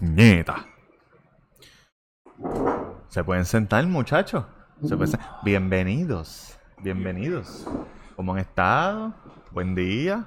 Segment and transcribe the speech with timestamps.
[0.00, 0.66] Nieta.
[3.08, 4.44] Se pueden sentar, muchachos.
[4.86, 6.58] Se pueden sen- Bienvenidos.
[6.78, 7.66] Bienvenidos.
[8.14, 9.14] ¿Cómo han estado?
[9.50, 10.26] Buen día.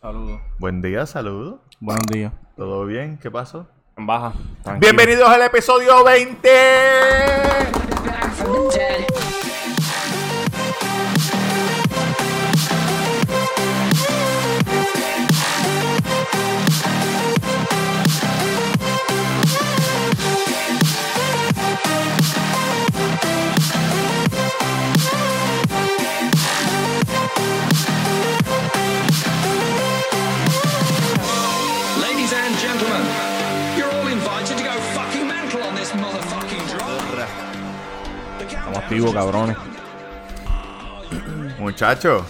[0.00, 0.40] Saludos.
[0.58, 1.60] Buen día, saludos.
[1.80, 2.32] Buenos días.
[2.56, 3.18] ¿Todo bien?
[3.18, 3.66] ¿Qué pasó?
[3.96, 4.32] En baja.
[4.62, 4.78] tranquilo.
[4.92, 6.48] Bienvenidos al episodio 20.
[39.06, 39.56] Cabrones.
[41.58, 42.24] Muchachos,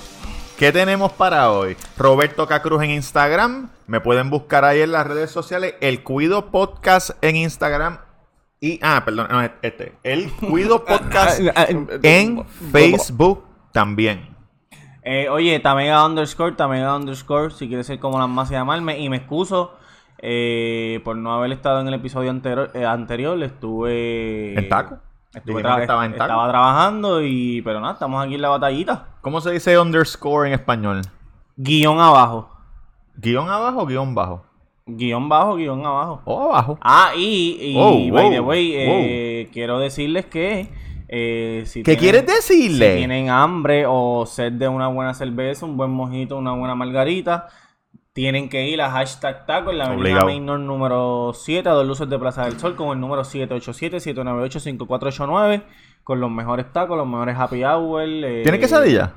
[0.58, 1.76] ¿qué tenemos para hoy?
[1.96, 3.70] Roberto Cacruz en Instagram.
[3.86, 5.74] Me pueden buscar ahí en las redes sociales.
[5.80, 7.98] El Cuido Podcast en Instagram.
[8.60, 9.94] Y, ah, perdón, no, este.
[10.02, 11.40] El Cuido Podcast
[12.02, 14.36] en Facebook también.
[15.02, 18.98] Eh, oye, Tamega underscore, Tamega underscore, si quieres ser como las más y llamarme.
[18.98, 19.74] Y me excuso
[20.18, 22.70] eh, por no haber estado en el episodio anterior.
[22.74, 24.58] eh, anterior estuve.
[24.58, 24.98] ¿En taco?
[25.34, 26.24] Estuve tra- estaba en taco.
[26.24, 27.60] estaba trabajando y.
[27.62, 29.06] Pero nada, estamos aquí en la batallita.
[29.20, 31.02] ¿Cómo se dice underscore en español?
[31.56, 32.50] Guión abajo.
[33.16, 34.44] ¿Guión abajo o guion bajo?
[34.86, 36.22] Guión bajo, guion abajo.
[36.24, 36.78] O abajo.
[36.80, 40.70] Ah, y, y Oh, by wow, the way, eh, quiero decirles que
[41.08, 42.92] eh, si ¿Qué tienen- quieres decirle?
[42.92, 47.48] Si tienen hambre o sed de una buena cerveza, un buen mojito, una buena margarita,
[48.18, 50.24] tienen que ir a hashtag taco en la avenida.
[50.24, 55.62] Mainor número 7, a dos luces de Plaza del Sol, con el número 787-798-5489,
[56.02, 58.02] con los mejores tacos, los mejores happy hour.
[58.04, 59.12] eh, ¿Tienes quesadilla?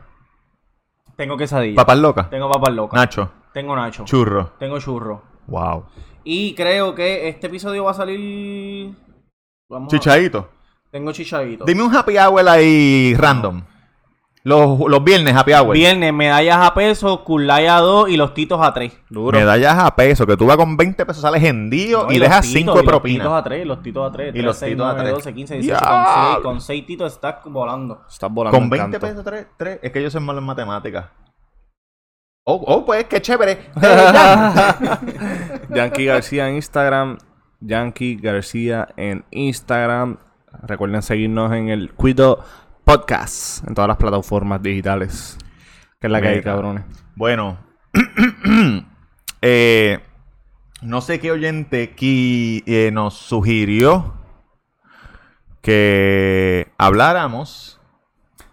[1.16, 1.76] Tengo quesadilla.
[1.78, 2.30] Papas locas.
[2.30, 3.00] Tengo papas locas.
[3.00, 3.32] Nacho.
[3.54, 4.06] Tengo nacho.
[4.06, 4.52] Churro.
[4.60, 5.24] Tengo churro.
[5.48, 5.86] Wow.
[6.24, 8.94] Y creo que este episodio va a salir...
[9.68, 10.48] Vamos a- Chichadito.
[10.92, 11.66] Tengo chichadito.
[11.66, 13.64] Dime un happy hour ahí random.
[14.44, 15.74] Los, los viernes happy hour.
[15.74, 18.92] Viernes, medallas a peso, culaya a 2 y los titos a 3.
[19.10, 19.38] Duro.
[19.38, 22.66] Medallas a peso, que tú vas con 20 pesos, sales hendido y, dejas 5 de
[22.66, 23.38] Los titos propina.
[23.38, 24.36] a 3, los titos a 3.
[24.36, 25.12] Y los titos a 3.
[25.12, 25.98] 12, 15, 18, ¡Diablo!
[25.98, 28.02] con 6, con 6 titos estás volando.
[28.10, 28.58] Estás volando.
[28.58, 29.08] Con en 20 canto.
[29.08, 29.80] pesos 3, 3.
[29.84, 31.06] Es que yo soy malo en matemáticas.
[32.44, 33.70] Oh, oh, pues qué chévere.
[33.82, 35.00] Ya.
[35.70, 37.18] Yankee García en Instagram.
[37.60, 40.18] Yankee García en Instagram.
[40.64, 42.44] Recuerden seguirnos en el Cuido
[42.84, 43.68] Podcast.
[43.68, 45.38] En todas las plataformas digitales.
[46.00, 46.84] Que es la que hay, cabrones.
[47.16, 47.58] bueno.
[49.42, 50.00] eh,
[50.82, 54.14] no sé qué oyente aquí eh, nos sugirió
[55.62, 57.80] que habláramos.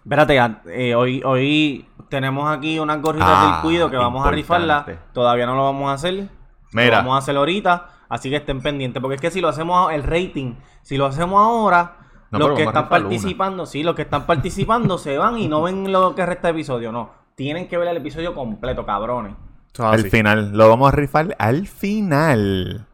[0.03, 4.85] Espérate, eh, hoy, hoy tenemos aquí unas gorritas Ah, del cuido que vamos a rifarla.
[5.13, 6.13] Todavía no lo vamos a hacer.
[6.15, 6.27] Lo
[6.71, 6.97] Mira.
[6.97, 7.89] vamos a hacer ahorita.
[8.09, 9.01] Así que estén pendientes.
[9.01, 11.97] Porque es que si lo hacemos, el rating, si lo hacemos ahora,
[12.31, 15.91] No, los que están participando, sí, los que están participando se van y no ven
[15.91, 16.91] lo que resta de episodio.
[16.91, 17.11] No.
[17.35, 19.33] Tienen que ver el episodio completo, cabrones.
[19.77, 20.09] Al así.
[20.09, 22.85] final, lo vamos a rifar al final.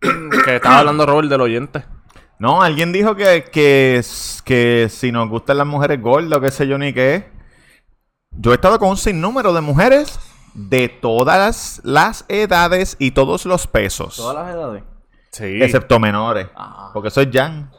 [0.44, 1.84] Que estaba hablando Robert del oyente.
[2.38, 4.02] No, alguien dijo que, que,
[4.44, 7.30] que si nos gustan las mujeres gordas o qué sé yo ni qué.
[8.30, 10.18] Yo he estado con un sinnúmero de mujeres
[10.54, 14.16] de todas las edades y todos los pesos.
[14.16, 14.82] Todas las edades.
[15.32, 15.62] Sí.
[15.62, 16.48] Excepto menores.
[16.54, 16.90] Ah.
[16.92, 17.70] Porque soy Jan.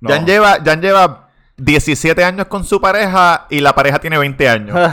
[0.00, 0.10] No.
[0.10, 4.76] Jan, lleva, Jan lleva 17 años con su pareja y la pareja tiene 20 años.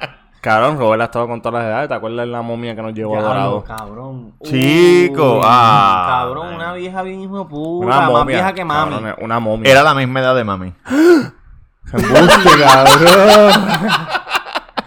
[0.40, 1.88] Cabrón, Robert ha estado con todas las edades.
[1.88, 3.62] ¿Te acuerdas de la momia que nos llevó a Dorado?
[3.62, 4.32] cabrón.
[4.42, 7.86] Chico, Uy, ah, Cabrón, una vieja bien hijo puta.
[7.86, 8.36] Una más momia.
[8.36, 8.96] vieja que mami.
[9.20, 9.70] una momia.
[9.70, 10.72] Era la misma edad de mami.
[11.92, 13.52] Embuste, cabrón.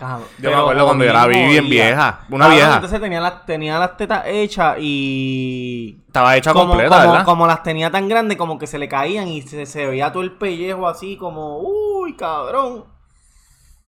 [0.03, 0.27] Cabrón.
[0.39, 1.47] Yo me acuerdo cuando yo era jodía.
[1.47, 2.19] bien vieja.
[2.29, 2.75] Una Cabrón, vieja.
[2.75, 5.97] Entonces tenía las, tenía las tetas hechas y.
[6.07, 7.25] Estaba hecha Como, completa, como, ¿verdad?
[7.25, 10.23] como las tenía tan grandes, como que se le caían y se, se veía todo
[10.23, 11.59] el pellejo así, como.
[11.59, 12.85] Uy, cabrón.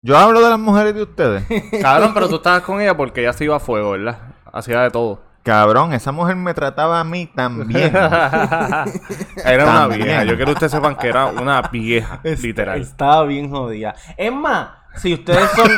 [0.02, 1.44] Yo hablo de las mujeres de ustedes.
[1.82, 4.20] Cabrón, pero tú estabas con ella porque ella se iba a fuego, ¿verdad?
[4.54, 5.20] Hacía de todo.
[5.42, 7.88] Cabrón, esa mujer me trataba a mí también.
[7.96, 10.24] Era una vieja.
[10.24, 12.82] Yo quiero que ustedes sepan que era una vieja, literal.
[12.82, 13.96] Estaba bien jodida.
[14.18, 15.70] Es más, si ustedes son,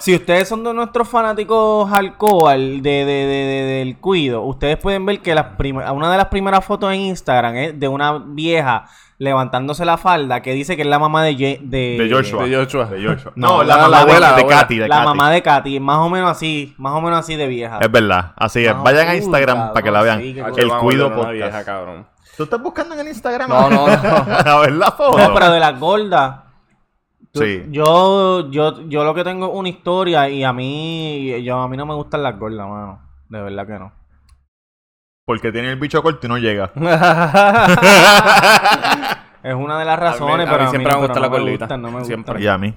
[0.00, 5.04] si ustedes son de nuestros fanáticos alcohol de, de, de, de- del cuido, ustedes pueden
[5.06, 5.46] ver que las
[5.92, 8.86] una de las primeras fotos en Instagram es de una vieja
[9.16, 12.44] levantándose la falda que dice que es la mamá de, Ye- de, De Joshua.
[12.44, 12.86] De Joshua.
[12.86, 13.32] De Joshua.
[13.36, 14.60] No, No, la, la- mamá la de- abuela, de, la abuela.
[14.60, 14.78] Katy.
[14.78, 15.06] De la Katy.
[15.08, 17.78] mamá de Katy, más o menos así, más o menos así de vieja.
[17.80, 18.72] Es verdad, así es.
[18.72, 20.20] Ah, Vayan a Instagram cabrón, para que la vean.
[20.20, 21.32] sí, el Cuido Podcast.
[21.32, 22.06] vieja, cabrón.
[22.36, 23.48] ¿Tú estás buscando en el Instagram?
[23.48, 23.92] No, no, no.
[23.92, 25.16] a ver la foto.
[25.16, 26.34] No, pero de las gordas.
[27.34, 27.64] Sí.
[27.70, 31.76] Yo, yo, yo lo que tengo es una historia y a mí, yo, a mí
[31.76, 33.00] no me gustan las gordas, mano.
[33.28, 33.92] De verdad que no.
[35.26, 36.70] Porque tiene el bicho corto y no llega.
[39.42, 41.20] Es una de las razones, a mí pero a mí, siempre me pero gusta no
[41.20, 41.64] la gordita.
[41.66, 42.34] gustan, no me Siempre.
[42.34, 42.42] gustan.
[42.42, 42.74] Y a mí.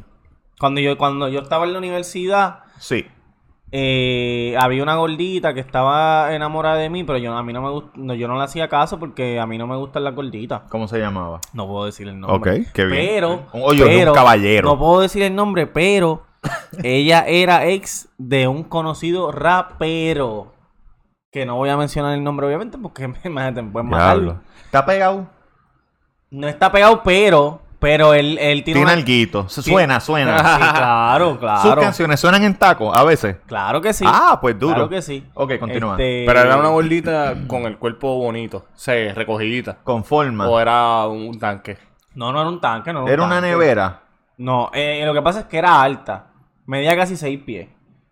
[0.59, 3.05] Cuando yo, cuando yo estaba en la universidad, Sí.
[3.71, 7.69] Eh, había una gordita que estaba enamorada de mí, pero yo a mí no me
[7.69, 10.61] gust- no, yo no le hacía caso porque a mí no me gustan las gorditas.
[10.69, 11.41] ¿Cómo se llamaba?
[11.53, 12.61] No puedo decir el nombre.
[12.61, 13.05] Ok, qué bien.
[13.07, 14.69] Pero, Oye, un caballero.
[14.69, 16.23] No puedo decir el nombre, pero
[16.83, 20.53] ella era ex de un conocido rapero.
[21.29, 24.15] Que no voy a mencionar el nombre, obviamente, porque me, me, pueden matar.
[24.19, 24.39] Diablo.
[24.65, 25.27] ¿Está pegado?
[26.29, 29.47] No está pegado, pero, pero él, él tiene, Tiene una- alguito.
[29.49, 29.61] Se-.
[29.61, 30.37] Suena, suena.
[30.57, 31.81] Sí, claro, Sus claro.
[31.81, 33.37] canciones suenan en taco a veces.
[33.45, 34.03] Claro que sí.
[34.07, 34.73] Ah, pues duro.
[34.73, 35.23] Claro que sí.
[35.33, 35.93] Ok, continúa.
[35.93, 38.57] Este, Pero era una gordita con el cuerpo bonito.
[38.57, 39.77] O sea, recogidita.
[39.83, 40.47] Con forma.
[40.49, 41.77] O era un tanque.
[42.15, 44.01] No, no era un tanque, no era un Era una nevera.
[44.37, 46.27] No, eh, lo que pasa es que era alta.
[46.65, 47.67] Medía casi seis pies.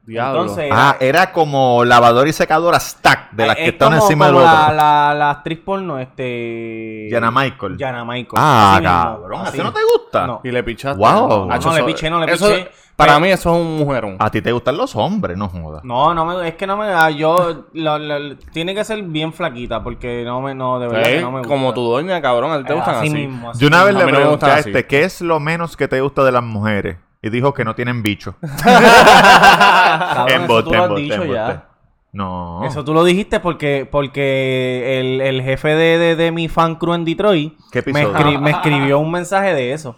[0.05, 0.41] Diablo.
[0.41, 4.01] Entonces, Ah, era como lavadora y secadora stack de las Eh, que es están como-
[4.03, 4.57] encima del como otro.
[4.67, 7.07] La, la, la actriz porno, este.
[7.11, 7.77] Yana Michael.
[7.77, 8.33] Yana Michael.
[8.37, 9.41] Ah, Así cabrón.
[9.41, 9.61] ¿Así así.
[9.63, 10.27] no te gusta?
[10.27, 10.41] No.
[10.43, 10.99] Y le pichaste.
[10.99, 11.51] Wow.
[11.51, 12.69] Hacho, No, le eso- piché, no le eso- piché.
[12.95, 14.15] Para Pero- mí eso es un mujerón.
[14.19, 15.83] A ti te gustan los hombres, no jodas.
[15.83, 19.33] No, no me, es que no me ah, yo lo- lo- tiene que ser bien
[19.33, 21.53] flaquita porque no me no de verdad Sí, que no me gusta.
[21.53, 22.53] como tu doña, cabrón.
[22.53, 23.09] ¿A ti te Eh, gustan así?
[23.09, 24.05] mismo, así Yo una vez mismo.
[24.05, 24.69] le no pregunté a así.
[24.69, 26.95] este, ¿qué es lo menos que te gusta de las mujeres?
[27.25, 28.35] Y dijo que no tienen bicho.
[28.63, 31.69] Cabrón, eso tú lo has dicho ya.
[32.11, 32.63] No.
[32.65, 36.93] Eso tú lo dijiste porque porque el, el jefe de, de, de mi fan crew
[36.93, 38.13] en Detroit ¿Qué me, episodio?
[38.17, 39.97] escri- me escribió un mensaje de eso.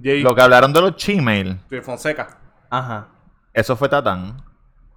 [0.00, 2.38] Jay Lo que hablaron de los Gmail, de Fonseca.
[2.70, 3.08] Ajá.
[3.52, 4.36] eso fue Tatán.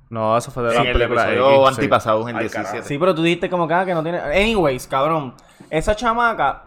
[0.10, 2.66] No, eso fue de En la el película episodio X, antipasado, en el Ay, 17.
[2.70, 2.88] carajo.
[2.88, 4.20] Sí, pero tú dijiste como que, ah, que no tiene.
[4.20, 5.34] Anyways, cabrón.
[5.70, 6.64] Esa chamaca.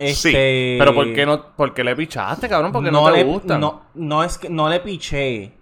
[0.00, 0.76] Este.
[0.78, 2.72] Pero ¿por qué, no, por qué le pichaste, cabrón?
[2.72, 3.60] Porque no, no te le, gustan.
[3.60, 5.52] No, no es que no le piché.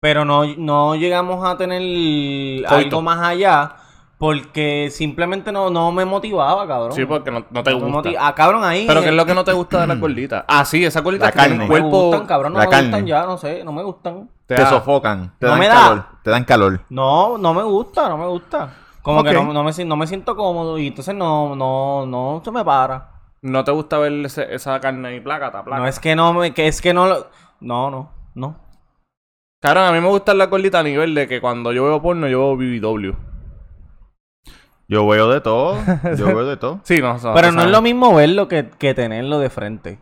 [0.00, 3.76] Pero no, no llegamos a tener algo más allá.
[4.18, 6.92] Porque simplemente no, no me motivaba, cabrón.
[6.92, 8.10] Sí, porque no, no te No gusta.
[8.18, 8.86] Ah, cabrón, ahí.
[8.86, 10.44] Pero ¿qué es lo que no te gusta de las gorditas?
[10.48, 11.56] Ah, sí, esas gorditas La que carne.
[11.56, 11.88] No me cuerpo...
[12.08, 12.52] gustan, cabrón.
[12.54, 12.88] No la me carne.
[12.88, 13.62] gustan ya, no sé.
[13.62, 14.28] No me gustan.
[14.46, 15.74] Te, da- sofocan, te No dan me da.
[15.74, 16.80] calor, te dan calor.
[16.88, 18.72] No, no me gusta, no me gusta.
[19.02, 19.26] Como Ok.
[19.28, 22.50] que no, no me, si- no me siento cómodo y entonces no, no, no se
[22.50, 23.15] me para.
[23.46, 25.80] No te gusta ver ese- esa carne y plácata, placa.
[25.80, 27.26] No es que no me, que es que no lo-
[27.60, 28.56] No, no, no.
[29.62, 32.28] Cabrón, a mí me gustan las gorditas a nivel de que cuando yo veo porno,
[32.28, 33.14] yo veo BBW.
[34.88, 35.76] Yo veo de todo,
[36.16, 36.80] yo veo de todo.
[36.84, 39.98] Sí, no, Pero no es lo mismo verlo que, que tenerlo de frente.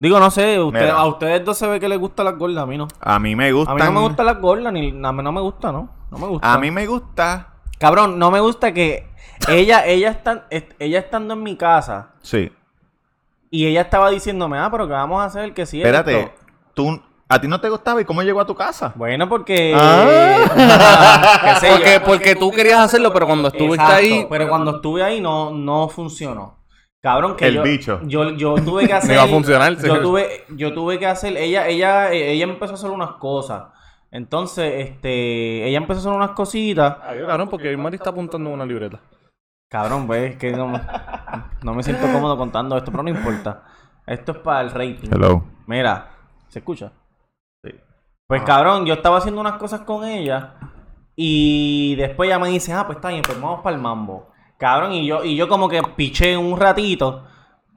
[0.00, 2.66] Digo, no sé, usted- a ustedes dos se ve que les gustan las gordas, a
[2.66, 2.88] mí no.
[3.00, 3.76] A mí me A gustan.
[3.76, 5.90] mí no me gustan las gordas, ni a mí no me gusta, ¿no?
[6.10, 6.52] No me gusta.
[6.54, 7.49] A mí me gusta.
[7.80, 9.08] Cabrón, no me gusta que
[9.48, 12.52] ella, ella, está, est- ella estando en mi casa Sí.
[13.50, 15.52] y ella estaba diciéndome, ah, pero ¿qué vamos a hacer?
[15.54, 16.32] Que sí Espérate, esto.
[16.74, 18.92] tú, ¿a ti no te gustaba y cómo llegó a tu casa?
[18.94, 19.72] Bueno, porque...
[19.74, 21.38] Ah.
[21.44, 21.74] qué sé yo.
[21.76, 24.26] Porque, porque tú querías hacerlo, pero cuando estuviste Exacto, ahí...
[24.28, 26.58] Pero cuando estuve ahí no, no funcionó.
[27.02, 28.00] Cabrón, que El yo, bicho.
[28.04, 29.12] Yo, yo tuve que hacer.
[29.12, 29.74] iba a funcionar.
[29.78, 31.34] Yo tuve, yo tuve que hacer.
[31.34, 33.62] Ella, ella, ella empezó a hacer unas cosas.
[34.10, 36.96] Entonces, este, ella empezó a hacer unas cositas.
[37.02, 39.00] Ay, cabrón, porque Mari está apuntando una libreta.
[39.68, 40.72] Cabrón, ves que no,
[41.62, 43.64] no me siento cómodo contando esto, pero no importa.
[44.06, 45.08] Esto es para el rating.
[45.12, 45.44] Hello.
[45.66, 46.10] Mira,
[46.48, 46.90] ¿se escucha?
[47.62, 47.70] Sí.
[48.26, 50.54] Pues cabrón, yo estaba haciendo unas cosas con ella
[51.14, 54.32] y después ella me dice, ah, pues está bien, pues vamos para el mambo.
[54.58, 57.24] Cabrón, y yo, y yo como que piché un ratito,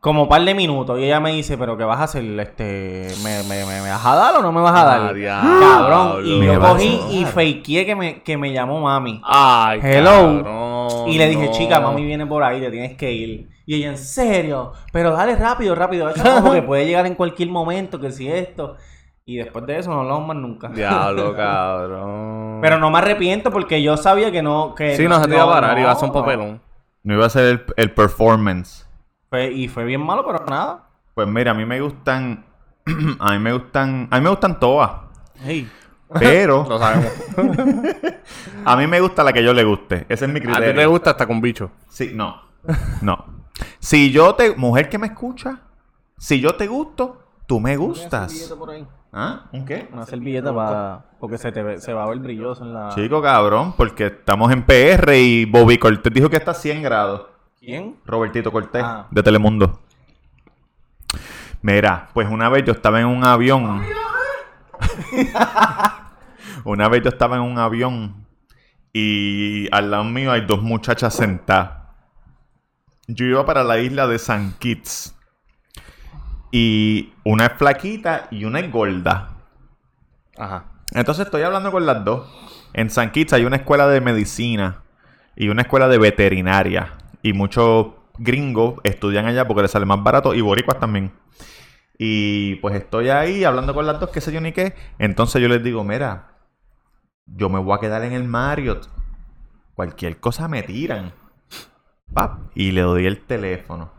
[0.03, 2.25] como un par de minutos, y ella me dice, pero ¿qué vas a hacer?
[2.37, 5.01] Este, ¿me, me, me, me vas a dar o no me vas a dar?
[5.01, 5.59] Ah, diablo.
[5.61, 9.21] cabrón, y Me yo cogí y fakeé que me, que me llamó mami.
[9.23, 10.43] Ay, Hello.
[10.43, 11.51] cabrón, Y le dije, no.
[11.53, 13.47] chica, mami viene por ahí, te tienes que ir.
[13.65, 16.09] Y ella, en serio, pero dale rápido, rápido.
[16.09, 18.75] Eso no, porque puede llegar en cualquier momento, que si esto.
[19.25, 20.67] Y después de eso no hablamos más nunca.
[20.67, 22.59] Diablo, cabrón.
[22.61, 24.75] Pero no me arrepiento porque yo sabía que no.
[24.75, 26.21] Que Sí, no se te iba a parar, no, iba a hacer un no.
[26.21, 26.61] papelón.
[27.03, 28.82] No iba a ser el, el performance.
[29.33, 30.83] Fue- y fue bien malo, pero nada.
[31.15, 32.45] Pues mira, a mí me gustan.
[33.19, 34.07] a mí me gustan.
[34.11, 34.91] A mí me gustan todas.
[35.43, 35.67] Hey.
[36.19, 37.11] Pero Lo sabemos.
[38.65, 40.05] a mí me gusta la que yo le guste.
[40.07, 40.75] Ese es mi A ti criterio.
[40.75, 41.71] te gusta hasta con bicho.
[41.89, 42.43] Sí, no.
[43.01, 43.25] No.
[43.79, 44.55] Si yo te.
[44.55, 45.61] Mujer que me escucha.
[46.15, 48.53] Si yo te gusto, tú me gustas.
[48.57, 48.87] por ahí.
[49.11, 49.45] ¿Ah?
[49.51, 49.89] ¿Un qué?
[49.91, 51.05] Una servilleta para.
[51.19, 52.89] Porque se, te ve- se va a ver brilloso en la.
[52.89, 57.32] Chico, cabrón, porque estamos en PR y Bobby Cortés dijo que está a 100 grados.
[57.63, 57.95] ¿Quién?
[58.05, 59.07] Robertito Cortés, Ah.
[59.09, 59.79] de Telemundo.
[61.61, 63.85] Mira, pues una vez yo estaba en un avión.
[66.65, 68.25] una vez yo estaba en un avión
[68.91, 71.83] y al lado mío hay dos muchachas sentadas.
[73.07, 75.15] Yo iba para la isla de San Kitts.
[76.51, 79.29] Y una es flaquita y una es gorda.
[80.37, 80.65] Ajá.
[80.91, 82.27] Entonces estoy hablando con las dos.
[82.73, 84.79] En San Kitts hay una escuela de medicina.
[85.35, 86.93] y una escuela de veterinaria.
[87.23, 87.87] Y muchos
[88.19, 91.11] gringos estudian allá porque les sale más barato y boricuas también.
[91.97, 94.75] Y pues estoy ahí hablando con las dos, qué sé yo ni qué.
[94.99, 96.37] Entonces yo les digo, mira,
[97.25, 98.89] yo me voy a quedar en el Marriott.
[99.73, 101.13] Cualquier cosa me tiran.
[102.13, 103.91] Pap, y le doy el teléfono.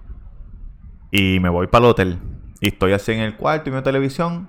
[1.11, 2.19] Y me voy para el hotel.
[2.61, 4.49] Y estoy así en el cuarto y mi televisión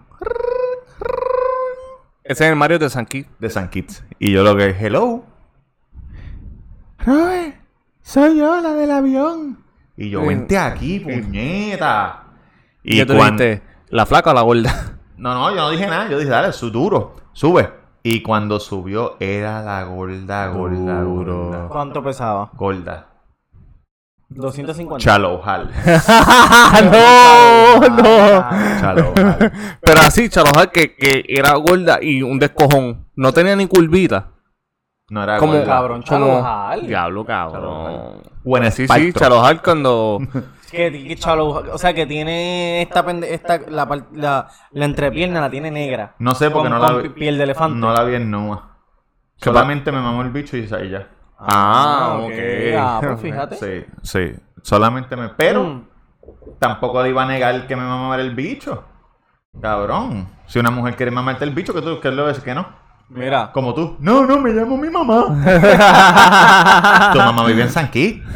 [2.24, 3.30] Ese es el Mario de San Kitts.
[3.40, 4.04] de San Kitts.
[4.20, 5.24] Y yo lo que, hello.
[7.00, 7.56] Robert,
[8.06, 9.64] soy yo la del avión.
[9.98, 12.24] Y yo, vente aquí, puñeta.
[12.84, 14.92] Y yo te cuan- dijiste, ¿la flaca o la gorda?
[15.18, 16.10] No, no, yo no dije nada.
[16.10, 17.72] Yo dije, dale, su duro, sube.
[18.04, 21.46] Y cuando subió, era la gorda, gorda, Duro.
[21.46, 21.68] gorda.
[21.70, 22.52] ¿Cuánto pesaba?
[22.54, 23.08] Gorda.
[24.28, 25.02] 250.
[25.04, 25.72] Shallow Hall.
[26.92, 27.80] ¡No!
[27.90, 28.50] ¡No!
[28.82, 29.52] Shallow Hall.
[29.82, 33.08] Pero así, Chalojal, que, que era gorda y un descojón.
[33.16, 34.32] No tenía ni curvita.
[35.10, 36.88] No era Como cabrón, como- Chalojal.
[36.88, 38.22] Diablo, cabrón.
[38.44, 39.14] Buen Sí, sí,
[39.64, 40.20] cuando...
[40.72, 45.40] Que, que chalo- o sea, que tiene esta, pende- esta la, par- la, la entrepierna
[45.40, 46.16] la tiene negra.
[46.20, 47.10] No sé porque Con- no la con vi.
[47.10, 47.78] piel de elefante.
[47.80, 48.76] No la vi en nua.
[49.38, 51.08] Solamente me mamó el bicho y y ya.
[51.38, 52.32] Ah, ok.
[52.78, 53.56] Ah, pues fíjate.
[53.56, 54.34] Sí, sí.
[54.64, 55.30] Solamente me.
[55.30, 55.88] Pero Mm.
[56.60, 58.84] tampoco le iba a negar que me mamara el bicho.
[59.62, 60.28] Cabrón.
[60.48, 62.66] Si una mujer quiere mamarte el bicho, que tú que le ves que no.
[63.10, 63.52] Mira.
[63.54, 63.96] Como tú.
[64.00, 65.26] No, no, me llamo mi mamá.
[67.14, 68.24] tu mamá vive en San Kitts.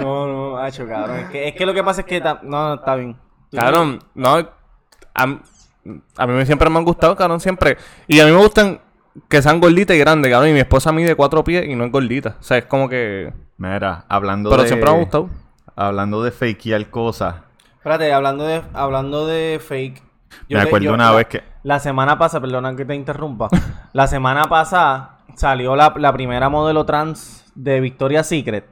[0.00, 1.18] No, no, hacho, cabrón.
[1.18, 2.20] Es que, es que lo que pasa es que...
[2.20, 3.16] ta- No, no, está bien.
[3.52, 4.36] Cabrón, no.
[5.14, 5.22] A,
[6.16, 7.76] a mí siempre me han gustado, cabrón, siempre.
[8.08, 8.80] Y a mí me gustan
[9.28, 10.50] que sean gorditas y grandes, cabrón.
[10.50, 12.36] Y mi esposa mide cuatro pies y no es gordita.
[12.40, 13.32] O sea, es como que.
[13.58, 14.68] Mira, hablando Pero de.
[14.68, 15.28] siempre me ha gustado.
[15.76, 17.36] Hablando de fakear cosas.
[17.76, 20.02] Espérate, hablando de, hablando de fake.
[20.48, 23.48] Me acuerdo una vez que- La semana pasada, perdona que te interrumpa.
[23.92, 28.66] la semana pasada salió la, la primera modelo trans de Victoria's Secret.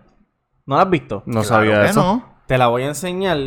[0.66, 1.22] ¿No la has visto?
[1.26, 2.02] No Claro sabía que eso.
[2.02, 2.24] no.
[2.46, 3.38] Te la voy a enseñar.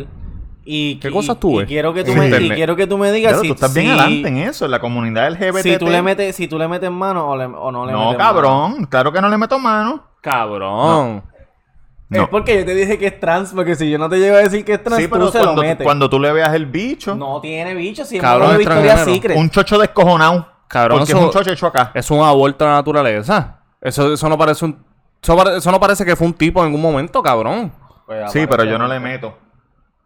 [0.66, 1.66] Y, ¿Qué y- cosas tú y ves?
[1.68, 3.88] quiero que tú me, y quiero que tú me digas Pero si, tú estás bien
[3.88, 5.62] si- adelante en eso, en la comunidad LGBT.
[5.62, 8.04] si tú le metes, si tú le metes mano o, le- o no le No,
[8.12, 8.86] metes cabrón.
[8.86, 10.04] Claro que no le meto mano.
[10.22, 11.16] Cabrón.
[11.16, 11.22] mano.
[12.08, 12.22] No.
[12.24, 14.40] Es porque yo te dije que es trans, porque si yo no te llego a
[14.40, 15.84] decir que es trans, Sí, tú pero se cuando, lo metes.
[15.84, 19.14] cuando tú le veas el bicho, No tiene bicho, si es Cabrón, Victoria's extranjero.
[19.14, 19.36] Secret.
[19.38, 20.48] un chocho descojonado.
[20.68, 21.90] Cabrón, porque eso- es un chocho hecho acá.
[21.94, 23.58] Es un aborto a la naturaleza.
[23.80, 24.84] Eso, eso no parece un.
[25.22, 27.72] Eso, pare- eso no parece que fue un tipo en algún momento, cabrón.
[28.06, 29.38] Pues, Sí, pero yo no le meto.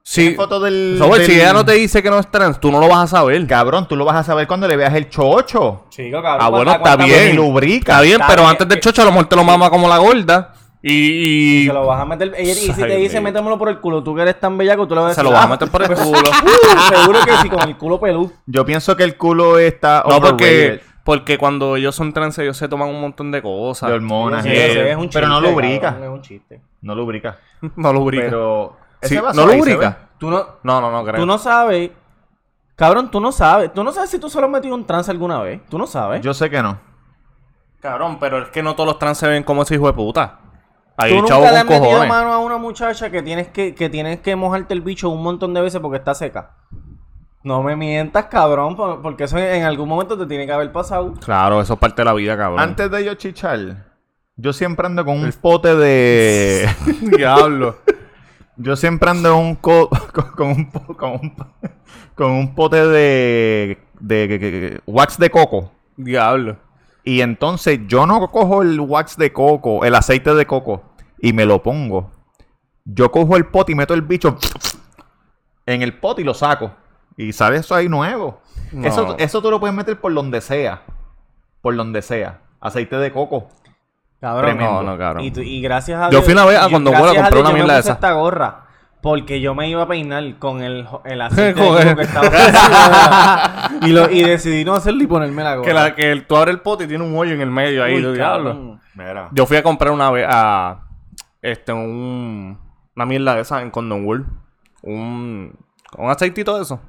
[0.03, 0.35] Sí.
[0.35, 2.99] foto del- si ella no te dice que no es trans, tú no lo vas
[3.13, 3.47] a saber.
[3.47, 5.85] Cabrón, tú lo vas a saber cuando le veas el chocho.
[5.91, 6.47] Chico, cabrón.
[6.47, 7.37] Ah, bueno, ¿cuánta- está bien.
[7.37, 7.93] Lubrica.
[7.93, 8.51] Está bien, Está pero bien.
[8.53, 10.55] antes del chocho a lo mejor te lo mama como la gorda.
[10.83, 11.63] Y.
[11.63, 12.35] y Se lo vas a meter.
[12.41, 15.01] y si te dice, métemelo por el culo, tú que eres tan bellaco, tú le
[15.01, 15.31] vas a se decir.
[15.31, 16.19] lo vas a "Ah, meter por el culo.
[16.19, 18.33] uh, seguro que sí, con el culo peludo.
[18.47, 22.69] Yo pienso que el culo está no, porque, porque cuando ellos son trans, ellos se
[22.69, 23.89] toman un montón de cosas.
[23.89, 24.45] de hormonas.
[24.45, 24.81] Sí, y ese eso.
[24.83, 25.91] es un pero no lubrica.
[25.91, 26.61] cabrón, es un chiste.
[26.83, 27.39] No lubrica.
[27.77, 28.25] No lubrica.
[28.27, 28.77] Pero.
[29.03, 29.99] Sí, ¿No se lubrica?
[30.19, 31.17] Tú no, No, no, no creo.
[31.21, 31.91] tú no sabes.
[32.77, 33.73] Cabrón, tú no sabes.
[33.75, 35.61] Tú no sabes si tú solo has metido un trans alguna vez.
[35.69, 36.21] Tú no sabes.
[36.23, 36.79] Yo sé que no.
[37.81, 40.39] Cabrón, pero es que no todos los trans se ven como ese hijo de puta.
[41.01, 42.09] Hay Tú chavo nunca le has con metido cojones.
[42.09, 45.55] mano a una muchacha que tienes que, que tienes que mojarte el bicho un montón
[45.55, 46.51] de veces porque está seca.
[47.45, 51.15] No me mientas, cabrón, por- porque eso en algún momento te tiene que haber pasado.
[51.25, 52.59] Claro, eso es parte de la vida, cabrón.
[52.61, 53.87] Antes de yo chichar,
[54.37, 56.69] yo siempre ando con un pote de.
[57.17, 57.77] Diablo.
[58.57, 61.37] Yo siempre ando un co- con, con un, po- con, un,
[62.17, 65.71] con un pote de- de- wax de coco.
[65.97, 66.57] Diablo.
[67.05, 70.83] Y entonces yo no cojo el wax de coco, el aceite de coco,
[71.21, 72.11] y me lo pongo.
[72.85, 74.37] Yo cojo el pote y meto el bicho
[75.67, 76.71] en el pote y lo saco.
[77.17, 78.41] Y sale eso ahí nuevo.
[78.73, 78.87] No.
[78.87, 80.83] Eso, eso tú lo puedes meter por donde sea.
[81.61, 82.41] Por donde sea.
[82.61, 83.49] Aceite de coco.
[84.21, 84.45] Cabrón.
[84.57, 84.83] Tremendo.
[84.83, 85.25] No, no, cabrón.
[85.25, 86.25] Y, tú- y gracias a Yo Dios.
[86.25, 87.79] fui una vez a yo- cuando Gola a compré Dios una yo me mierda de
[87.81, 87.95] puse esa.
[87.95, 88.65] esta gorra.
[89.01, 93.89] Porque yo me iba a peinar con el, el aceite de coco que estaba y,
[93.93, 95.69] lo, y decidí no hacerlo y ponerme la gorra.
[95.69, 97.85] Que, la, que el- tú abres el pote y tiene un hoyo en el medio
[97.85, 97.95] ahí.
[97.97, 98.79] Uy, lo diablo.
[98.95, 99.29] Mira.
[99.33, 100.85] Yo fui a comprar una vez a.
[101.43, 102.59] Este, un.
[102.97, 104.27] Una mierda de esa en Condom World.
[104.83, 105.57] Un.
[105.97, 106.81] Un aceitito de eso.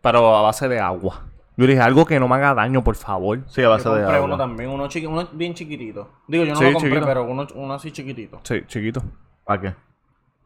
[0.00, 1.26] Pero a base de agua.
[1.56, 3.40] Yo le dije algo que no me haga daño, por favor.
[3.46, 4.26] Sí, a base Yo de compré agua.
[4.26, 6.08] uno también, uno, chiqui- uno bien chiquitito.
[6.26, 7.06] Digo, yo no Sí, lo compré, chiquito.
[7.06, 8.40] pero uno, uno así chiquitito.
[8.42, 9.02] Sí, chiquito.
[9.44, 9.74] ¿Para qué?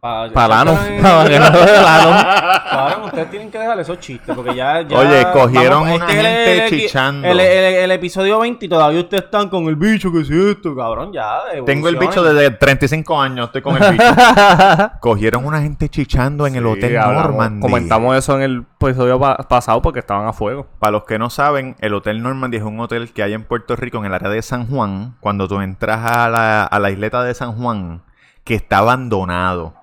[0.01, 2.63] Para que no vea Palano.
[2.71, 4.83] Cabrón, ustedes tienen que dejar esos chistes porque ya.
[4.83, 7.29] ya Oye, cogieron este una es el- gente el- el- chichando.
[7.29, 10.77] El, el- el episodio 20 y todavía ustedes están con el bicho que es esto,
[10.77, 11.13] cabrón.
[11.13, 11.39] Ya.
[11.65, 14.05] Tengo el bicho desde 35 años, estoy con el bicho.
[15.01, 17.61] Cogieron una gente chichando en el Hotel hablamos- Normandy.
[17.63, 20.67] Comentamos eso en el episodio pa- pasado porque estaban a fuego.
[20.79, 23.75] Para los que no saben, el Hotel Normandy es un hotel que hay en Puerto
[23.75, 25.17] Rico, en el área de San Juan.
[25.21, 28.03] Cuando tú entras a la, a la isleta de San Juan,
[28.45, 29.75] que está abandonado.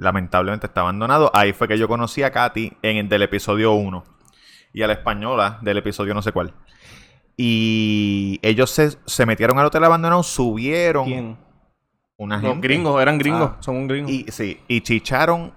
[0.00, 1.30] Lamentablemente está abandonado.
[1.34, 4.02] Ahí fue que yo conocí a Katy en el del episodio 1.
[4.72, 6.54] Y a la española del episodio no sé cuál.
[7.36, 11.38] Y ellos se, se metieron al hotel abandonado, subieron ¿Quién?
[12.16, 12.66] una Los gente.
[12.68, 13.50] gringos, eran gringos.
[13.54, 13.56] Ah.
[13.60, 14.08] Son un gringo.
[14.10, 15.52] Y, sí, y chicharon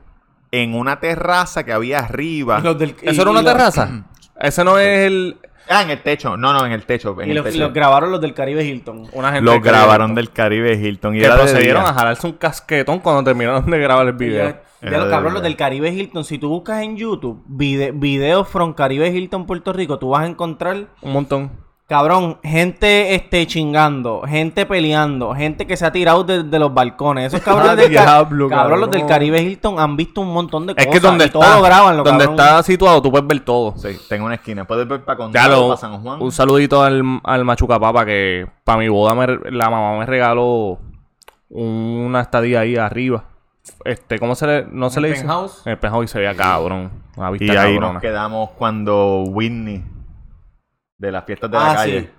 [0.52, 2.60] en una terraza que había arriba.
[2.60, 4.06] Y los del- y- ¿Eso era una terraza?
[4.40, 5.38] Ese no es el...
[5.76, 6.38] Ah, en el techo.
[6.38, 7.20] No, no, en el techo.
[7.22, 7.60] En Y el los, techo.
[7.60, 9.08] los grabaron los del Caribe Hilton.
[9.14, 11.16] Una gente Los grabaron del Caribe Hilton.
[11.16, 14.50] Y Que procedieron a jalarse un casquetón cuando terminaron de grabar el video.
[14.82, 16.24] Ya, ya los de cabrón, los del Caribe Hilton.
[16.26, 20.28] Si tú buscas en YouTube vide- videos from Caribe Hilton, Puerto Rico, tú vas a
[20.28, 21.52] encontrar Un montón.
[21.86, 27.28] Cabrón, gente este chingando, gente peleando, gente que se ha tirado de, de los balcones.
[27.28, 30.86] Esos cabrones del, Diablo, cabrón, los del Caribe Hilton han visto un montón de Es
[30.88, 31.02] cosas.
[31.02, 32.40] que donde y está, todo lo graban, lo donde cabrón.
[32.40, 33.74] está situado, tú puedes ver todo.
[33.78, 34.66] Sí, tengo una esquina.
[34.66, 36.22] Puedes ver para Condado, lo, para San Juan.
[36.22, 40.80] un saludito al, al Machuca Papa que para mi boda me- la mamá me regaló
[41.50, 43.26] una estadía ahí arriba.
[43.86, 45.26] Este, ¿cómo se le, no se ¿En le el dice?
[45.26, 45.62] penthouse?
[45.68, 46.92] En el penthouse y se veía cabrón.
[47.16, 47.94] Una vista Y ahí cabrona.
[47.94, 49.84] nos quedamos cuando Whitney,
[51.08, 52.00] de las fiestas de la Ah, calle.
[52.02, 52.10] sí.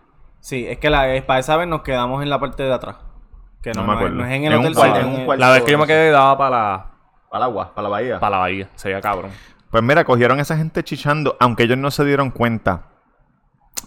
[0.41, 2.97] Sí, es que la, para esa vez nos quedamos en la parte de atrás.
[3.63, 4.17] Que No no, me acuerdo.
[4.17, 5.41] no es en el En un hotel, cuarto, en un el- cuarto.
[5.41, 6.87] La vez que yo me quedé daba para la,
[7.31, 8.21] Para el agua, para la bahía.
[8.21, 8.69] para la bahía.
[8.75, 9.31] Se veía cabrón.
[9.71, 12.89] Pues mira, cogieron a esa gente chichando, aunque ellos no se dieron cuenta.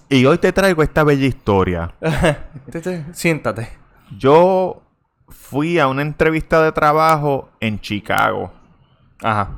[0.10, 1.94] Y hoy te traigo esta bella historia.
[3.14, 3.70] Siéntate.
[4.18, 4.82] Yo
[5.30, 8.52] fui a una entrevista de trabajo en Chicago.
[9.22, 9.50] Ajá.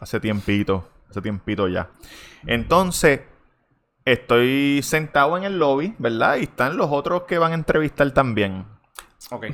[0.00, 1.88] Hace tiempito, hace tiempito ya.
[2.46, 3.20] Entonces,
[4.04, 6.36] estoy sentado en el lobby, ¿verdad?
[6.36, 8.64] Y están los otros que van a entrevistar también.
[9.30, 9.46] Ok.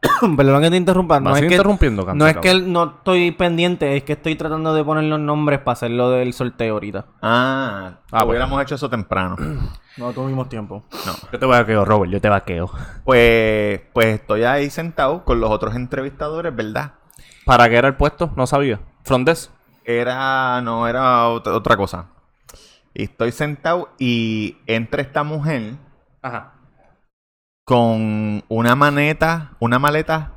[0.36, 1.18] Perdón que te interrumpa.
[1.20, 1.58] No es, que,
[2.14, 5.72] no es que no estoy pendiente, es que estoy tratando de poner los nombres para
[5.72, 7.06] hacer lo del sorteo ahorita.
[7.20, 9.36] Ah, Ah, hubiéramos hecho eso temprano.
[9.98, 10.84] No tuvimos tiempo.
[11.32, 12.12] Yo te vaqueo, Robert.
[12.12, 12.70] Yo te vaqueo.
[13.02, 16.92] Pues, pues estoy ahí sentado con los otros entrevistadores, ¿verdad?
[17.44, 18.30] ¿Para qué era el puesto?
[18.36, 18.78] No sabía.
[19.02, 19.50] Front desk.
[19.84, 22.06] Era, no, era otra, otra cosa.
[22.98, 25.74] Y estoy sentado y entra esta mujer
[26.20, 26.54] Ajá.
[27.64, 30.32] con una maneta, una maleta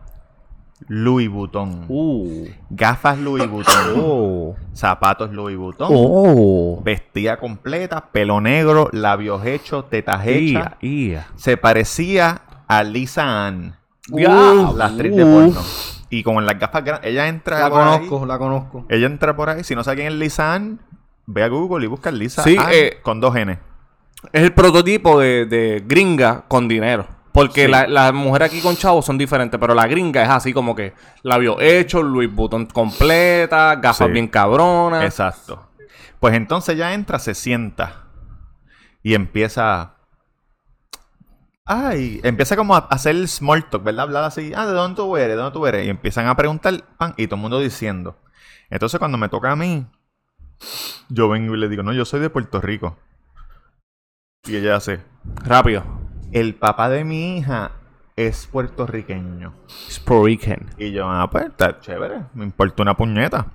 [0.88, 1.86] Louis Vuitton.
[1.90, 2.50] Uh.
[2.70, 3.74] Gafas Louis Vuitton.
[3.98, 4.56] Oh.
[4.76, 5.88] Zapatos Louis Vuitton.
[5.92, 6.80] Oh.
[6.84, 10.74] Vestida completa, pelo negro, labios hechos, tetas hechas.
[11.38, 13.76] Se parecía a Lisa Ann,
[14.08, 14.76] Diablo.
[14.78, 15.62] la actriz de porno.
[16.12, 17.98] Y con las gafas grandes, ella entra La por ahí.
[18.08, 18.86] conozco, la conozco.
[18.90, 19.64] Ella entra por ahí.
[19.64, 20.80] Si no sabe quién es Lisa Ann,
[21.34, 23.58] ve a Google y busca Lisa Sí, Ann eh, con dos N.
[24.32, 27.08] Es el prototipo de, de gringa con dinero.
[27.34, 27.72] Porque Sí.
[27.72, 30.94] la- las mujeres aquí con chavos son diferentes, pero la gringa es así como que
[31.24, 34.14] labios hechos, Louis Vuitton completa, gafas Sí.
[34.14, 35.04] bien cabronas.
[35.06, 35.70] Exacto.
[36.20, 38.04] Pues entonces ya entra, se sienta
[39.02, 39.96] y empieza.
[41.66, 44.04] Ay, empieza como a hacer el small talk, ¿verdad?
[44.04, 45.30] Hablar así, ah, ¿de dónde tú eres?
[45.30, 45.86] ¿De dónde tú eres?
[45.86, 48.18] Y empiezan a preguntar, pan, y todo el mundo diciendo.
[48.70, 49.86] Entonces cuando me toca a mí,
[51.10, 52.98] yo vengo y le digo, no, yo soy de Puerto Rico.
[54.46, 55.02] Y ella hace,
[55.44, 55.84] Rápido.
[56.32, 57.72] el papá de mi hija
[58.16, 59.54] es puertorriqueño.
[59.90, 60.70] Sporiken.
[60.78, 63.48] Y yo, ah, pues está chévere, me importa una puñeta.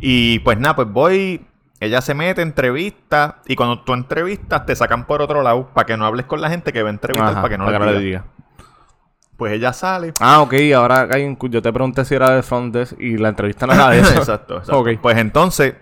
[0.00, 1.46] Y pues nada, pues voy,
[1.80, 5.96] ella se mete, entrevista, y cuando tú entrevistas te sacan por otro lado para que
[5.96, 8.00] no hables con la gente que va a entrevistar Ajá, para que no para le
[8.00, 8.24] diga.
[9.38, 10.12] Pues ella sale.
[10.20, 10.52] Ah, ok.
[10.76, 13.72] Ahora hay un- yo te pregunté si era de front desk y la entrevista no
[13.72, 14.14] era de eso.
[14.18, 14.78] exacto, exacto.
[14.80, 14.88] Ok.
[15.00, 15.76] Pues entonces,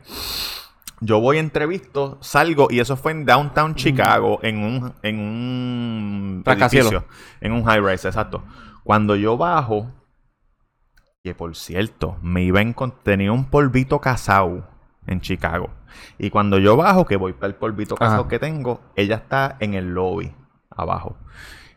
[1.00, 6.42] yo voy a entrevisto, salgo, y eso fue en Downtown Chicago, en un, en un
[6.46, 7.06] edificio,
[7.40, 8.44] en un high rise, exacto.
[8.84, 9.90] Cuando yo bajo,
[11.24, 14.68] que por cierto, me iba en tenía un polvito casado
[15.06, 15.70] en Chicago.
[16.18, 19.72] Y cuando yo bajo, que voy para el polvito casado que tengo, ella está en
[19.74, 20.34] el lobby,
[20.70, 21.16] abajo.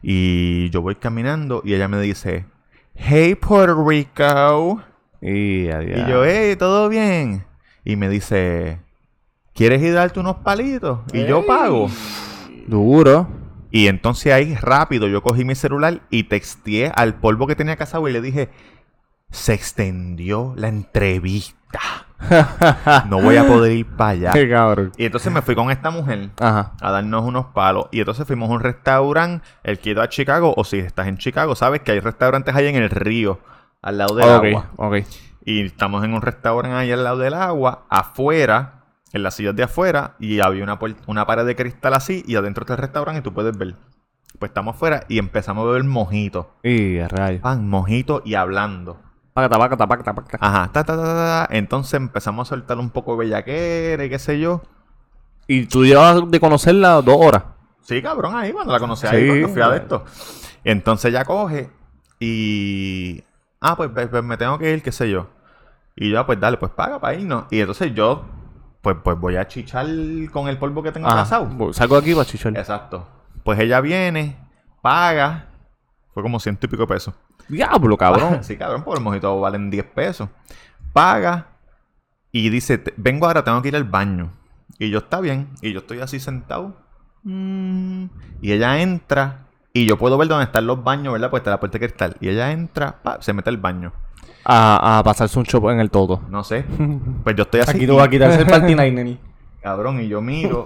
[0.01, 2.45] Y yo voy caminando y ella me dice,
[2.95, 4.81] Hey Puerto Rico.
[5.21, 7.45] Y, Y yo, hey, ¿todo bien?
[7.83, 8.79] Y me dice,
[9.53, 10.99] ¿quieres ir a darte unos palitos?
[11.13, 11.89] Y yo pago.
[12.67, 13.27] Duro.
[13.71, 18.07] Y entonces ahí rápido yo cogí mi celular y texteé al polvo que tenía casado
[18.07, 18.49] y le dije,
[19.31, 22.07] se extendió la entrevista.
[23.09, 24.31] No voy a poder ir para allá.
[24.31, 24.91] Qué cabrón.
[24.97, 26.73] Y entonces me fui con esta mujer Ajá.
[26.81, 27.85] a darnos unos palos.
[27.91, 31.17] Y entonces fuimos a un restaurante, el que iba a Chicago, o si estás en
[31.17, 33.39] Chicago, sabes que hay restaurantes ahí en el río,
[33.81, 34.69] al lado del agua.
[34.75, 34.95] ok.
[35.45, 39.63] Y estamos en un restaurante ahí al lado del agua, afuera, en las sillas de
[39.63, 40.77] afuera, y había una,
[41.07, 43.75] una pared de cristal así, y adentro está el restaurante y tú puedes ver.
[44.37, 46.53] Pues estamos afuera y empezamos a beber mojito.
[46.63, 47.41] Y a rayos.
[47.41, 48.97] Pan, mojito y hablando.
[50.39, 51.47] Ajá, ta, ta, ta, ta.
[51.51, 54.61] Entonces empezamos a soltar un poco de bellaquera y qué sé yo.
[55.47, 57.43] Y tú llevas de conocerla dos horas.
[57.81, 60.05] Sí, cabrón, ahí cuando la conocí ahí, Sí, cuando fui a de esto.
[60.63, 61.69] Entonces ya coge
[62.19, 63.23] y...
[63.61, 65.27] Ah, pues, pues, pues, me tengo que ir, qué sé yo.
[65.95, 67.45] Y yo, pues dale, pues paga para irnos.
[67.49, 68.25] Y entonces yo,
[68.81, 69.87] pues, pues voy a chichar
[70.31, 71.07] con el polvo que tengo.
[71.57, 72.57] Pues, Salgo de aquí para chichar.
[72.57, 73.07] Exacto.
[73.43, 74.37] Pues ella viene,
[74.81, 75.47] paga.
[76.13, 77.13] Fue como ciento y pico pesos.
[77.49, 78.43] Diablo, cabrón.
[78.43, 80.29] Sí, cabrón, por el mojito valen 10 pesos.
[80.93, 81.47] Paga
[82.31, 84.31] y dice, "Te- vengo ahora, tengo que ir al baño.
[84.77, 85.49] Y yo, está bien.
[85.61, 86.77] Y yo estoy así sentado.
[87.23, 88.05] Mm.
[88.41, 91.29] Y ella entra y yo puedo ver dónde están los baños, ¿verdad?
[91.29, 92.15] Pues está la puerta de cristal.
[92.21, 93.91] Y ella entra, pa, se mete al baño.
[94.45, 96.21] A, a pasarse un chop en el todo.
[96.29, 96.63] No sé.
[97.23, 97.71] Pues yo estoy así.
[97.77, 99.17] Aquí tú vas a quitarse el party
[99.61, 100.63] Cabrón, y yo miro.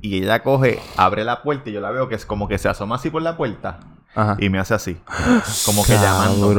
[0.00, 2.68] y ella coge, abre la puerta y yo la veo que es como que se
[2.68, 3.80] asoma así por la puerta.
[4.14, 4.36] Ajá.
[4.38, 4.96] Y me hace así.
[5.66, 6.52] Como que llamando.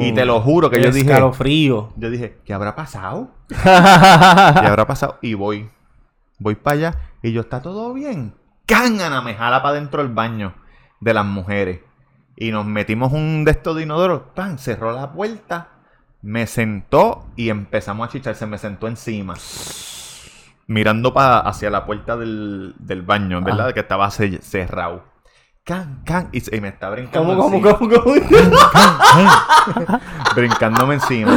[0.00, 1.10] Y te lo juro que yo dije.
[1.10, 1.92] Escalofrío.
[1.96, 3.30] Yo dije, ¿qué habrá pasado?
[3.48, 5.18] ¿Qué habrá pasado?
[5.22, 5.68] Y voy.
[6.38, 6.94] Voy para allá.
[7.22, 8.34] Y yo, ¿está todo bien?
[8.66, 10.54] Cángana me jala para dentro del baño
[11.00, 11.80] de las mujeres.
[12.36, 14.32] Y nos metimos un de estos de inodoro.
[14.34, 14.58] ¡Pam!
[14.58, 15.68] Cerró la puerta.
[16.22, 18.34] Me sentó y empezamos a chichar.
[18.34, 19.34] Se me sentó encima.
[20.68, 23.72] Mirando para hacia la puerta del, del baño, ¿verdad?
[23.72, 25.04] Que estaba ce- cerrado.
[25.66, 26.28] Can, can.
[26.30, 27.36] Y, se- y me está brincando.
[27.36, 28.14] ¿Cómo, cómo, encima cómo, cómo?
[30.36, 31.36] brincándome encima.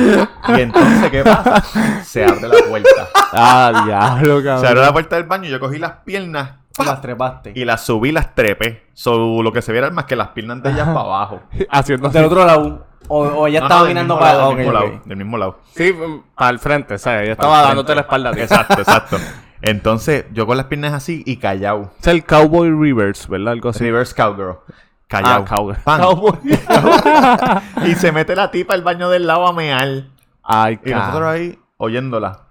[0.49, 1.63] Y entonces, ¿qué pasa?
[2.03, 3.07] Se abre la puerta.
[3.33, 4.83] Ah, diablo, Se abre cabrón.
[4.85, 6.51] la puerta del baño y yo cogí las piernas.
[6.85, 7.51] Las trepaste.
[7.55, 8.87] y las subí, las trepé.
[8.93, 11.41] So, lo que se viera más que las piernas de ella para abajo.
[11.71, 12.87] Haciendo Del otro lado.
[13.07, 14.37] O, o ella No, estaba no, del mirando mismo para.
[14.37, 15.59] lado, del mismo lado, del mismo lado.
[15.75, 15.95] Sí,
[16.35, 17.23] para el frente, ¿sabes?
[17.23, 17.95] Ella estaba dándote frente.
[17.95, 18.29] la espalda.
[18.29, 18.39] a ti.
[18.41, 19.17] Exacto, exacto.
[19.61, 21.91] Entonces, yo con las piernas así y callado.
[21.99, 23.53] Es el Cowboy Reverse, ¿verdad?
[23.53, 23.83] Algo así.
[23.83, 24.57] Reverse cowgirl.
[25.07, 25.45] Callado.
[25.47, 25.81] Ah, cowgirl.
[25.83, 26.01] Pan.
[26.01, 26.39] Cowboy.
[27.87, 30.05] y se mete la tipa al baño del lado a mear.
[30.43, 32.45] Ay, Y nosotros ahí oyéndola.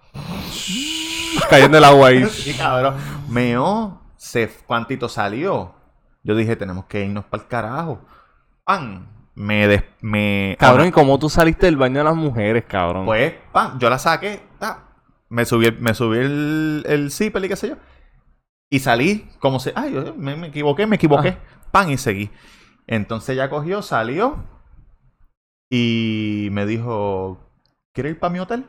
[1.49, 2.29] Cayendo el agua ahí.
[2.47, 2.95] Y cabrón,
[3.29, 5.75] meo, se, cuantito salió.
[6.23, 8.01] Yo dije, tenemos que irnos para el carajo.
[8.65, 13.07] Pan, me, des- me Cabrón, ¿y cómo tú saliste del baño de las mujeres, cabrón?
[13.07, 14.88] Pues, pan, yo la saqué, ta,
[15.29, 17.77] me subí, me subí el, el zipper y qué sé yo.
[18.71, 21.37] Y salí, como se, ay, yo me, me equivoqué, me equivoqué.
[21.71, 22.31] Pan, y seguí.
[22.87, 24.45] Entonces ella cogió, salió
[25.71, 27.39] y me dijo,
[27.93, 28.65] ¿quieres ir para mi hotel?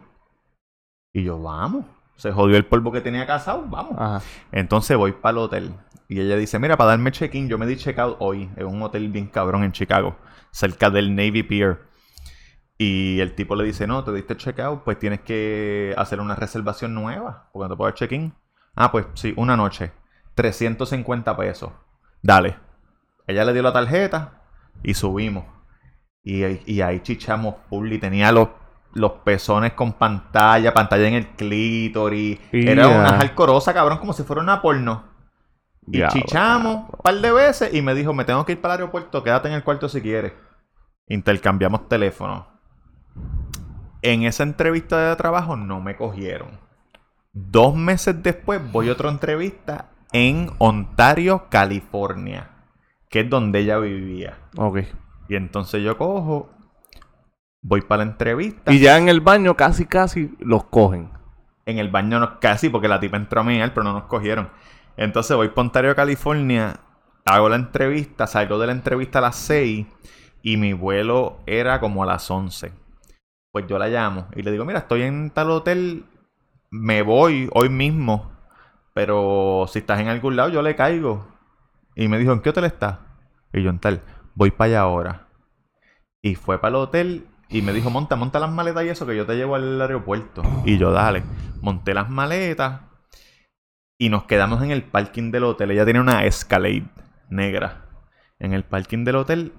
[1.13, 1.85] Y yo, vamos.
[2.15, 3.95] Se jodió el polvo que tenía casado, vamos.
[3.97, 4.21] Ajá.
[4.51, 5.73] Entonces voy para el hotel.
[6.09, 9.09] Y ella dice, mira, para darme check-in, yo me di check-out hoy en un hotel
[9.09, 10.17] bien cabrón en Chicago,
[10.51, 11.88] cerca del Navy Pier.
[12.81, 16.93] Y el tipo le dice, no, te diste check-out, pues tienes que hacer una reservación
[16.93, 18.33] nueva, porque no te puedo dar check-in.
[18.73, 19.91] Ah, pues sí, una noche.
[20.35, 21.71] 350 pesos.
[22.21, 22.57] Dale.
[23.27, 24.41] Ella le dio la tarjeta
[24.81, 25.43] y subimos.
[26.23, 28.47] Y, ahí- y ahí chichamos y tenía los,
[28.93, 32.39] los pezones con pantalla, pantalla en el clítoris.
[32.69, 35.03] Era una jalcorosa, cabrón, como si fuera una porno.
[35.85, 38.79] Y chichamos un par de veces y me dijo, me tengo que ir para el
[38.81, 40.31] aeropuerto, quédate en el cuarto si quieres.
[41.07, 42.47] Intercambiamos teléfono.
[44.01, 46.59] En esa entrevista de trabajo no me cogieron.
[47.33, 52.49] Dos meses después voy a otra entrevista en Ontario, California,
[53.09, 54.39] que es donde ella vivía.
[54.57, 54.79] Ok.
[55.27, 56.49] Y entonces yo cojo,
[57.61, 58.71] voy para la entrevista.
[58.71, 61.11] Y ya en el baño casi, casi los cogen.
[61.65, 64.49] En el baño nos casi, porque la tipa entró a mear, pero no nos cogieron.
[64.97, 66.79] Entonces voy para Ontario, California,
[67.25, 69.85] hago la entrevista, salgo de la entrevista a las 6
[70.41, 72.71] y mi vuelo era como a las 11.
[73.51, 76.05] Pues yo la llamo y le digo, mira, estoy en tal hotel,
[76.69, 78.31] me voy hoy mismo,
[78.93, 81.27] pero si estás en algún lado yo le caigo.
[81.95, 82.99] Y me dijo, ¿en qué hotel estás?
[83.51, 84.01] Y yo en tal,
[84.35, 85.27] voy para allá ahora.
[86.21, 89.15] Y fue para el hotel y me dijo, monta, monta las maletas y eso, que
[89.15, 90.43] yo te llevo al aeropuerto.
[90.65, 91.23] Y yo, dale,
[91.61, 92.81] monté las maletas
[93.97, 95.71] y nos quedamos en el parking del hotel.
[95.71, 96.87] Ella tiene una Escalade
[97.29, 97.85] negra
[98.37, 99.53] en el parking del hotel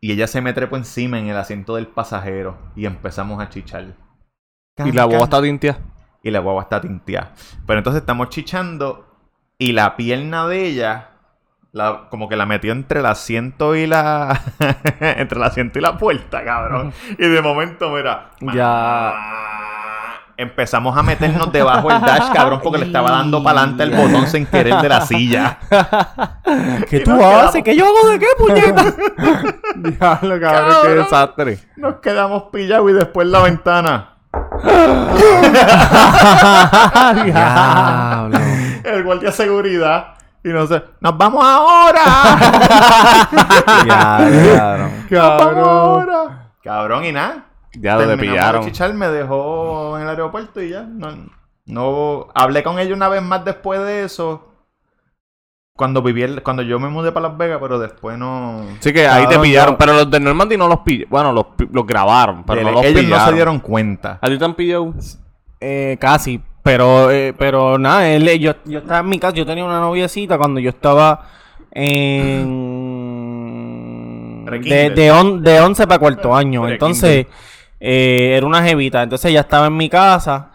[0.00, 3.94] y ella se me trepó encima en el asiento del pasajero y empezamos a chichar.
[4.84, 5.78] Y la boba está tintia.
[6.22, 7.32] Y la guagua está tinteada.
[7.66, 9.06] Pero entonces estamos chichando
[9.56, 11.10] y la pierna de ella,
[11.72, 14.40] la, como que la metió entre el asiento y la.
[15.00, 16.92] entre el asiento y la puerta, cabrón.
[17.18, 18.30] Y de momento, mira.
[18.40, 19.57] Ya.
[20.38, 24.28] Empezamos a meternos debajo del dash, cabrón, porque le estaba dando para adelante el botón
[24.28, 25.58] sin querer de la silla.
[26.88, 27.64] ¿Qué Y tú haces?
[27.64, 28.94] ¿Qué yo hago de qué, puñeta?
[29.74, 31.58] Diablo, cabrón, qué desastre.
[31.76, 34.10] Nos quedamos pillados y después la ventana.
[37.24, 38.38] Diablo.
[38.84, 40.14] El guardia de seguridad.
[40.44, 42.00] Y no sé, ¡nos vamos ahora!
[43.84, 45.10] Diablo, cabrón.
[45.10, 46.50] ¡Nos vamos ahora!
[46.62, 47.44] Cabrón, y nada.
[47.74, 48.64] Ya lo de pillaron.
[48.64, 50.82] chichar, me dejó en el aeropuerto y ya.
[50.82, 51.08] No,
[51.66, 54.44] no hablé con ella una vez más después de eso.
[55.76, 58.64] Cuando viví el- cuando yo me mudé para Las Vegas, pero después no.
[58.80, 61.10] Sí que ahí te pillaron, yo- pero los de Normandy no los pillaron.
[61.10, 63.24] Bueno, los, grabaron, pero no los ellos pillaron.
[63.24, 64.18] no se dieron cuenta.
[64.20, 64.92] ¿A ti te han pillado?
[65.60, 66.40] Eh, casi.
[66.64, 70.36] Pero, eh, pero nada, él, yo, yo estaba en mi casa, yo tenía una noviecita
[70.36, 71.26] cuando yo estaba
[71.70, 72.48] en...
[74.62, 76.68] De, de, on- de 11 para cuarto año.
[76.68, 77.26] Entonces,
[77.80, 79.02] eh, era una jevita.
[79.02, 80.50] Entonces ella estaba en mi casa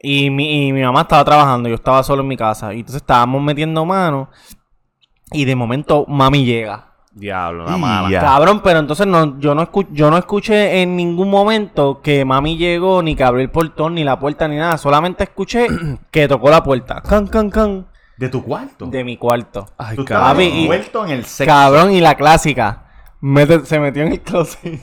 [0.00, 1.68] y mi, y mi mamá estaba trabajando.
[1.68, 2.72] Yo estaba solo en mi casa.
[2.74, 4.28] Y entonces estábamos metiendo manos
[5.32, 6.86] y de momento mami llega.
[7.12, 8.20] Diablo, la mala.
[8.20, 12.56] Cabrón, pero entonces no, yo no escu- yo no escuché en ningún momento que mami
[12.56, 14.78] llegó, ni que abrió el portón, ni la puerta, ni nada.
[14.78, 15.66] Solamente escuché
[16.12, 17.02] que tocó la puerta.
[17.02, 17.86] Can, can, can.
[18.16, 18.86] ¿De tu cuarto?
[18.86, 19.66] De mi cuarto.
[19.76, 20.42] Ay, Tú cabrón.
[20.42, 21.50] y- envuelto en el sexo.
[21.50, 22.84] Cabrón, y la clásica.
[23.20, 24.80] Mete- se metió en el closet.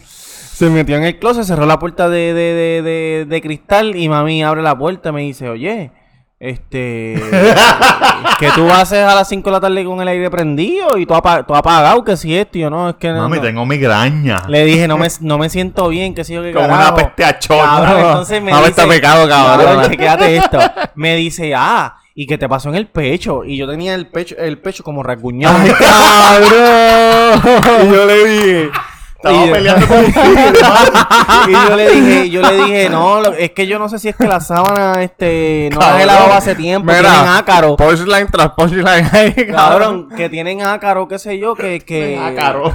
[0.57, 4.09] Se metió en el closet, cerró la puerta de, de, de, de, de cristal y
[4.09, 5.91] mami abre la puerta y me dice, oye,
[6.39, 7.13] este...
[8.39, 11.13] que tú haces a las 5 de la tarde con el aire prendido y tú,
[11.13, 13.21] apa- tú apagado, que si esto y yo no, es que no...
[13.21, 13.43] Mami, no".
[13.43, 14.45] tengo migraña.
[14.47, 16.95] Le dije, no me, no me siento bien, que si yo qué Como carajo.
[16.95, 17.61] una peste a chorro.
[17.63, 18.69] Cabrón, entonces me dice...
[18.69, 19.83] está pecado, cabrón.
[19.91, 20.57] chequéate esto.
[20.95, 23.43] Me dice, ah, ¿y qué te pasó en el pecho?
[23.45, 25.55] Y yo tenía el pecho, el pecho como rasguñado.
[25.77, 27.41] ¡Cabrón!
[27.87, 28.69] y yo le dije...
[29.17, 30.05] Estaba Y- peleando con un
[31.49, 34.09] y yo le dije, yo le dije, no, lo- es que yo no sé si
[34.09, 36.07] es que la sábana, este, no las he Cabrón.
[36.07, 37.75] lavado hace tiempo, tienen ácaro.
[37.77, 42.17] Punchline tras punchline ahí, Cabrón, que tienen ácaro, qué sé yo, que, que...
[42.21, 42.71] Ácaro.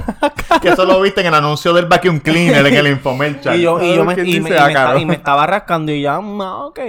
[0.61, 3.57] que eso lo viste en el anuncio del vacuum cleaner en el infomercial.
[3.57, 4.89] Y yo, y yo me, ¿Quién y me- dice y me ácaro?
[4.89, 6.79] esta- y me estaba rascando y ya, ah, ok.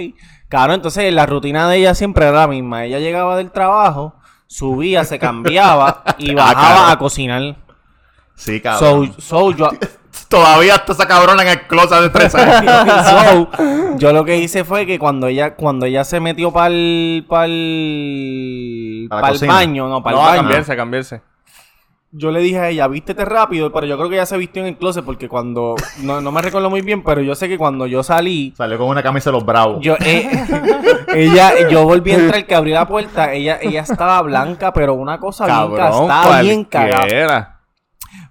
[0.49, 2.85] Claro, entonces la rutina de ella siempre era la misma.
[2.85, 4.15] Ella llegaba del trabajo,
[4.47, 7.57] subía, se cambiaba y bajaba a cocinar.
[8.37, 9.15] Sí, cabrón.
[9.19, 9.71] So, so, yo,
[10.29, 12.73] Todavía está esa cabrona en el closet de tres años.
[13.05, 17.25] so, yo lo que hice fue que cuando ella, cuando ella se metió para el,
[17.29, 20.43] para el, ¿A la para el baño, no, para No, el a baño.
[20.43, 21.21] cambiarse, a cambiarse.
[22.17, 24.69] Yo le dije a ella, vístete rápido, pero yo creo que ella se vistió en
[24.69, 27.87] el closet porque cuando, no, no me recuerdo muy bien, pero yo sé que cuando
[27.89, 29.79] yo salí, Salió con una camisa de los bravos.
[29.81, 30.29] Yo, eh,
[31.15, 35.19] ella, yo volví a entrar, que abrí la puerta, ella, ella estaba blanca, pero una
[35.19, 37.54] cosa bien ca- Cabrón, estaba bien cagada.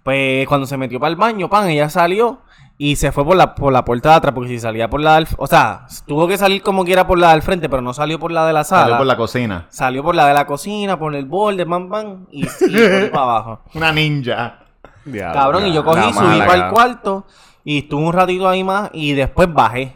[0.04, 2.42] Pues cuando se metió para el baño, pan, ella salió
[2.78, 5.16] y se fue por la, por la puerta de atrás, porque si salía por la
[5.16, 8.20] del, o sea, tuvo que salir como quiera por la del frente, pero no salió
[8.20, 8.84] por la de la sala.
[8.84, 9.66] Salió por la cocina.
[9.70, 13.24] Salió por la de la cocina, por el borde, pam, pam, y, y por para
[13.24, 13.62] abajo.
[13.74, 14.60] Una ninja.
[15.06, 17.26] Diablo, Cabrón, y yo cogí, la subí mala, para el cuarto
[17.64, 19.96] y estuve un ratito ahí más y después bajé.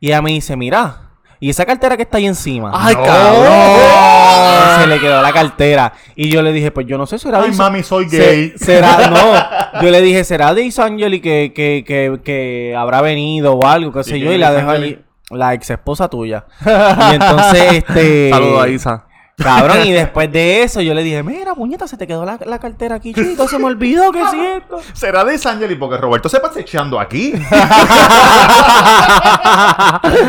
[0.00, 1.05] Y ella me dice, mira,
[1.40, 2.70] ¿y esa cartera que está ahí encima?
[2.74, 3.02] ¡Ay, No.
[3.02, 4.80] cabrón!
[4.80, 5.92] Se le quedó la cartera.
[6.14, 8.52] Y yo le dije, pues yo no sé, será Ay, de mami, soy se- gay.
[8.56, 9.08] será,
[9.74, 9.82] no.
[9.82, 14.04] Yo le dije, será de Isangeli que, que, que, que habrá venido o algo, qué
[14.04, 14.84] sé ¿Y yo, y la Isangeli?
[14.86, 14.98] allí.
[15.30, 16.44] La ex esposa tuya.
[16.64, 18.30] Y entonces, este.
[18.30, 19.05] Saludos a Isa.
[19.36, 22.58] Cabrón, y después de eso yo le dije, mira, puñeta, se te quedó la, la
[22.58, 24.80] cartera aquí, chico, se me olvidó que es cierto.
[24.94, 27.32] Será de Sangeli porque Roberto se pasa echando aquí.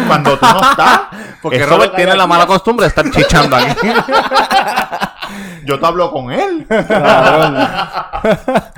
[0.07, 1.01] Cuando tú no estás.
[1.41, 2.29] Porque eso Robert tiene la aquí.
[2.29, 3.87] mala costumbre de estar chichando aquí.
[5.65, 6.65] Yo te hablo con él.
[6.67, 7.57] Cabrón.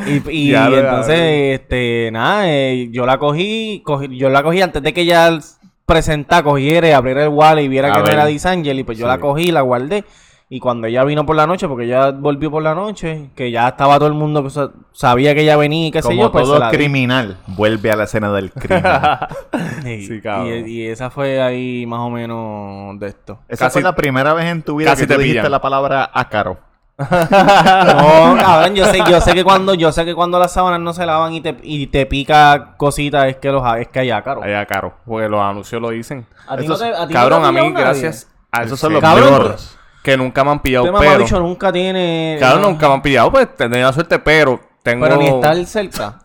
[0.06, 1.54] y y Ya, ya, entonces, ya.
[1.56, 5.38] este, nada, eh, yo la cogí, cogí- yo la cogí antes de que ella
[5.94, 9.06] presentara, cogiera y abriera el wallet y viera A que no era Disangeli, pues yo
[9.06, 9.10] Sí.
[9.10, 10.06] la cogí, la guardé.
[10.52, 13.68] Y cuando ella vino por la noche, porque ella volvió por la noche, que ya
[13.68, 16.32] estaba todo el mundo que sa- sabía que ella venía y qué sé Como yo,
[16.32, 16.78] pues todo se la di.
[16.78, 18.84] criminal, vuelve a la escena del crimen.
[19.84, 23.40] Sí, y, y esa fue ahí más o menos de esto.
[23.48, 25.52] Esa Casi- fue la primera vez en tu vida que te dijiste pillan.
[25.52, 26.58] la palabra ácaro.
[27.00, 27.06] No,
[28.40, 31.06] cabrón, yo sé, yo sé que cuando, yo sé que cuando las sábanas no se
[31.06, 34.44] lavan y te, y te pica cositas es que los es que hay ácaro.
[34.44, 34.94] Allá, caro.
[35.06, 36.26] Porque los anuncios lo dicen.
[36.48, 38.80] A ti Esos- no te- a ti no te Cabrón, a mí, gracias al Esos
[38.80, 39.78] son los peores.
[40.04, 41.40] que nunca me han pillado, Este pero...
[41.40, 42.36] nunca tiene.
[42.40, 45.06] Claro, no, nunca me han pillado, pues tenía la suerte, pero tengo...
[45.06, 46.20] Pero ni estar cerca.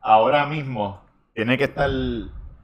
[0.00, 1.02] Ahora mismo
[1.34, 1.90] tiene que estar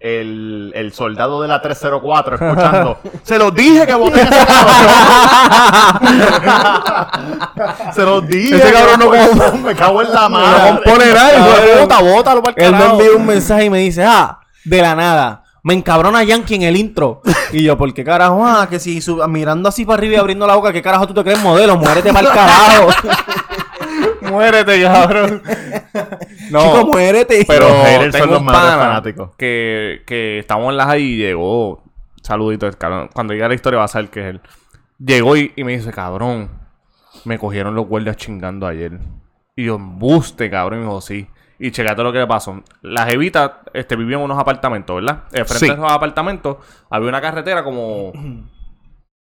[0.00, 2.98] el, el soldado de la 304 escuchando.
[3.22, 4.74] Se los dije que voten ese cabrón.
[7.94, 8.56] Se los dije.
[8.56, 10.70] Ese cabrón no me- Me cago en la No madre.
[10.82, 14.40] compone nada, hijo puta, bótalo pa'l Él me envió un mensaje y me dice, ah,
[14.64, 15.44] de la nada.
[15.62, 17.20] Me encabrona Yankee en el intro.
[17.52, 18.42] Y yo, ¿por qué carajo?
[18.46, 21.22] Ah, que si mirando así para arriba y abriendo la boca, ¿qué carajo tú te
[21.22, 21.76] crees modelo?
[21.76, 22.88] Muérete para el carajo.
[24.30, 25.42] Muérete, cabrón.
[26.50, 27.44] no, Chico, muérete.
[27.46, 29.36] pero Los haters son tengo los un pana fanáticos.
[29.36, 31.82] que, que estamos en la high y llegó.
[32.22, 33.08] Saludito, el cabrón.
[33.12, 34.40] Cuando llegue la historia va a saber que es él.
[34.98, 36.50] Llegó y, y me dice, cabrón,
[37.24, 38.98] me cogieron los guardias chingando ayer.
[39.56, 40.80] Y yo, embuste, cabrón.
[40.80, 41.26] Y me dijo, sí.
[41.58, 42.62] Y checate lo que le pasó.
[42.82, 45.24] La jevita este, vivía en unos apartamentos, ¿verdad?
[45.32, 45.70] Eh, frente Sí.
[45.70, 46.56] a esos apartamentos
[46.90, 48.12] había una carretera como...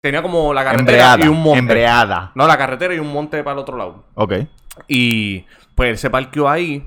[0.01, 1.25] Tenía como la carretera Embreada.
[1.25, 1.59] y un monte.
[1.59, 2.31] Embreada.
[2.33, 4.05] No, la carretera y un monte para el otro lado.
[4.15, 4.33] Ok.
[4.87, 6.85] Y pues él se parqueó ahí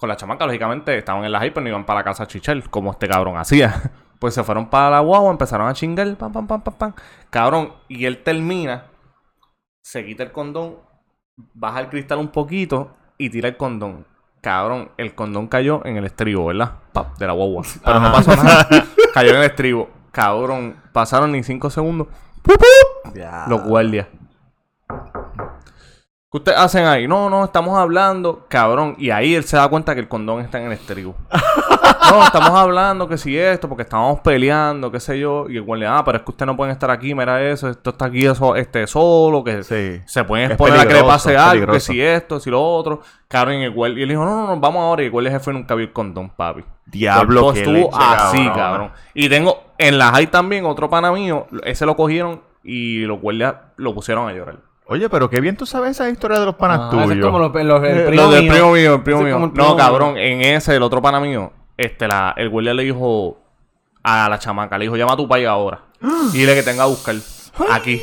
[0.00, 2.70] con la chamaca, lógicamente, estaban en la hyper, no iban para la casa a chichel,
[2.70, 3.92] como este cabrón hacía.
[4.20, 6.92] Pues se fueron para la guagua, empezaron a chingar, pam, pam, pam, pam, pam.
[7.30, 8.84] Cabrón, y él termina,
[9.82, 10.76] se quita el condón,
[11.54, 14.06] baja el cristal un poquito y tira el condón.
[14.42, 16.80] Cabrón, el condón cayó en el estribo, ¿verdad?
[16.92, 17.62] Pap, de la guagua.
[17.82, 18.68] Pero no pasó nada.
[19.14, 19.88] cayó en el estribo.
[20.12, 22.08] Cabrón, pasaron ni cinco segundos.
[23.48, 24.08] Los guardias.
[26.32, 27.08] ¿Qué ustedes hacen ahí?
[27.08, 28.94] No, no, estamos hablando, cabrón.
[28.98, 31.16] Y ahí él se da cuenta que el condón está en el estribo.
[32.08, 35.46] no, estamos hablando que si esto, porque estábamos peleando, qué sé yo.
[35.48, 37.90] Y el guardia, ah, pero es que ustedes no pueden estar aquí, mira eso, esto
[37.90, 40.00] está aquí eso, este, solo, que Sí.
[40.06, 43.00] se pueden exponer a que le pase algo, que si esto, si lo otro.
[43.26, 45.02] Cabrón, y el guardia, y él dijo, no, no, no, vamos ahora.
[45.02, 46.62] Y el guardia jefe nunca vio el condón, papi.
[46.86, 48.54] Diablo, Todo qué estuvo así, cabrón.
[48.54, 48.92] cabrón.
[49.14, 53.56] Y tengo en la high también otro pana mío, ese lo cogieron y los guardias
[53.78, 54.69] lo pusieron a llorar.
[54.92, 57.12] Oye, pero qué bien tú sabes esa historia de los panas Ah, tuyos.
[57.12, 58.52] es como los, los- el Eh, primo lo del mío.
[58.52, 59.36] primo mío, el primo mío.
[59.44, 59.84] el primo No, mío.
[59.84, 63.38] cabrón, en ese, el otro pana mío, este, la, el guardia le dijo
[64.02, 65.82] a la chamaca, le dijo, llama a tu país ahora.
[66.32, 67.14] y dile que tenga a buscar
[67.70, 68.00] aquí.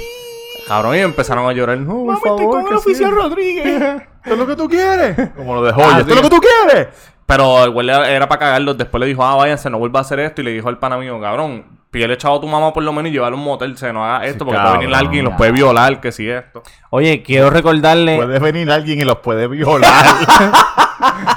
[0.67, 1.77] Cabrón, y empezaron a llorar.
[1.77, 3.03] No, por favor, que sí".
[3.03, 3.65] Rodríguez.
[4.23, 5.29] ¿Esto es lo que tú quieres?
[5.35, 5.97] Como lo de Ah.
[5.99, 6.87] ¿Esto es lo que tú quieres?
[7.25, 8.77] Pero el guardia era para cagarlos.
[8.77, 10.39] Después le dijo, ah, váyanse, no vuelva a hacer esto.
[10.41, 13.09] Y le dijo al pana mío, cabrón, pídele chavo a tu mamá por lo menos
[13.09, 13.75] y llevarlo a un motel.
[13.77, 16.61] Se no haga esto porque puede venir alguien y los puede violar, que si esto.
[16.91, 18.17] Oye, quiero recordarle.
[18.17, 20.05] Puede venir alguien y los puede violar.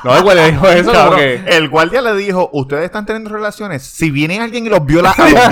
[0.02, 1.34] No, el guardia dijo eso Cabrón, que...
[1.46, 3.82] El guardia le dijo, ustedes están teniendo relaciones.
[3.82, 5.42] Si viene alguien y los viola a los dos".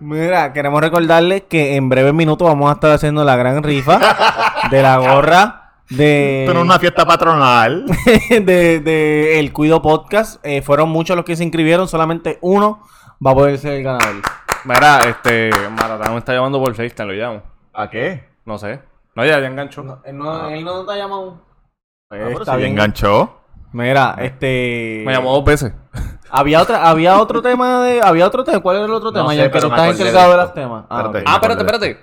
[0.00, 4.00] Mira, queremos recordarle que en breves minutos vamos a estar haciendo la gran rifa
[4.72, 7.84] de la gorra de, Esto no es una fiesta patronal.
[8.30, 10.44] de, de El Cuido Podcast.
[10.44, 12.82] Eh, fueron muchos los que se inscribieron, solamente uno
[13.24, 14.22] va a poder ser el ganador.
[14.64, 15.50] Mira, este...
[15.70, 17.42] Maratán me está llamando por FaceTime, lo llamo.
[17.72, 18.28] ¿A qué?
[18.44, 18.80] No sé.
[19.14, 20.00] No, ya, ya enganchó.
[20.04, 21.40] él, no, él no te ha llamado.
[22.10, 22.72] Ah, pero está si bien.
[22.72, 23.36] enganchó.
[23.72, 25.02] Mira, este.
[25.06, 25.72] Me llamó dos veces.
[26.32, 28.00] Había otra, había otro tema de.
[28.00, 28.60] Había otro tema.
[28.60, 29.30] ¿Cuál era el otro No tema?
[29.30, 30.84] sé, ya que pero me estás encargado de los temas.
[30.88, 31.24] Ah, Espérate.
[31.28, 31.98] Ah, espérate, espérate.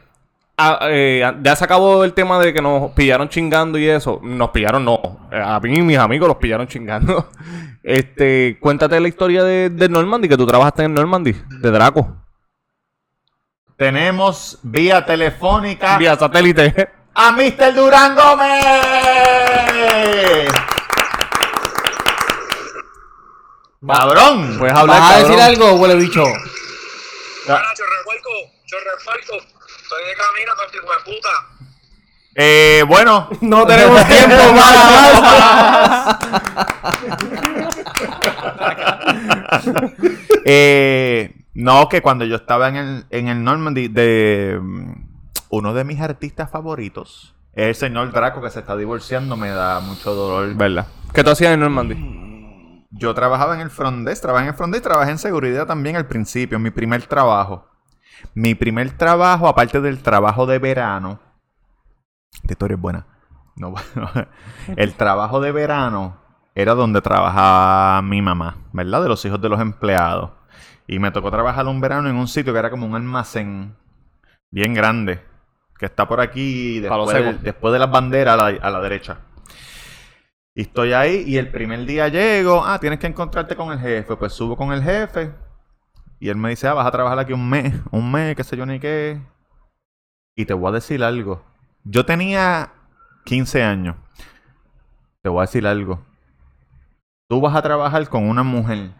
[0.57, 4.19] Ah, eh, ya se acabó el tema de que nos pillaron chingando y eso.
[4.21, 4.99] Nos pillaron, no.
[5.31, 7.27] Eh, A mí y mis amigos los pillaron chingando.
[7.89, 12.17] Este, cuéntate la historia de, de Normandy, que tú trabajaste en Normandy, de Draco.
[13.77, 16.89] Tenemos vía telefónica Vía satélite.
[17.13, 17.73] a Mr.
[17.73, 18.65] Durán Gómez.
[23.87, 24.57] Cabrón.
[24.59, 25.45] Puedes hablar, ¿Vas a decir cabrón.
[25.63, 26.23] algo, huele bicho?
[26.25, 28.29] Ahora, chorrefuelco,
[28.65, 29.35] chorrefuelco.
[29.35, 31.29] Estoy de camino con tu de puta.
[32.39, 36.19] Eh, bueno, No tenemos tiempo para
[40.45, 44.91] eh, no, que cuando yo estaba en el, en el Normandy, de mm,
[45.49, 50.13] uno de mis artistas favoritos, el señor Draco que se está divorciando, me da mucho
[50.13, 50.53] dolor.
[50.55, 50.87] ¿Verdad?
[51.13, 52.85] ¿Qué tú hacías en Normandy?
[52.91, 55.95] Yo trabajaba en el front desk, trabajé en el front desk, trabajé en seguridad también
[55.95, 57.67] al principio, mi primer trabajo.
[58.33, 61.19] Mi primer trabajo, aparte del trabajo de verano,
[62.33, 63.07] esta historia es buena.
[63.55, 64.11] No, bueno,
[64.75, 66.26] el trabajo de verano
[66.57, 69.03] era donde trabajaba mi mamá, ¿verdad?
[69.03, 70.31] De los hijos de los empleados.
[70.87, 73.75] Y me tocó trabajar un verano en un sitio que era como un almacén
[74.49, 75.21] bien grande,
[75.77, 76.89] que está por aquí de,
[77.43, 79.19] después de las banderas a la, a la derecha.
[80.55, 84.15] Y estoy ahí y el primer día llego, ah, tienes que encontrarte con el jefe.
[84.15, 85.31] Pues subo con el jefe
[86.19, 88.57] y él me dice, ah, vas a trabajar aquí un mes, un mes, qué sé
[88.57, 89.21] yo ni qué.
[90.35, 91.43] Y te voy a decir algo.
[91.83, 92.71] Yo tenía
[93.25, 93.95] 15 años.
[95.21, 96.06] Te voy a decir algo.
[97.29, 98.91] Tú vas a trabajar con una mujer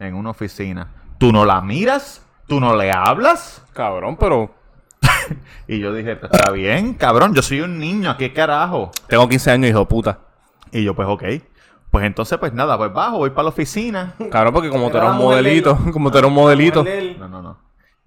[0.00, 0.88] en una oficina.
[1.18, 3.64] Tú no la miras, tú no le hablas.
[3.72, 4.52] Cabrón, pero
[5.68, 8.90] Y yo dije, "Pues está bien, cabrón, yo soy un niño, ¿qué carajo?
[9.06, 10.18] tengo 15 años, hijo de puta.
[10.72, 11.22] Y yo, pues ok.
[11.92, 14.14] Pues entonces, pues nada, pues bajo, voy para la oficina.
[14.32, 16.84] Cabrón, porque como tú Era eras un modelito, como tú eras un modelito.
[17.20, 17.58] No, no, no.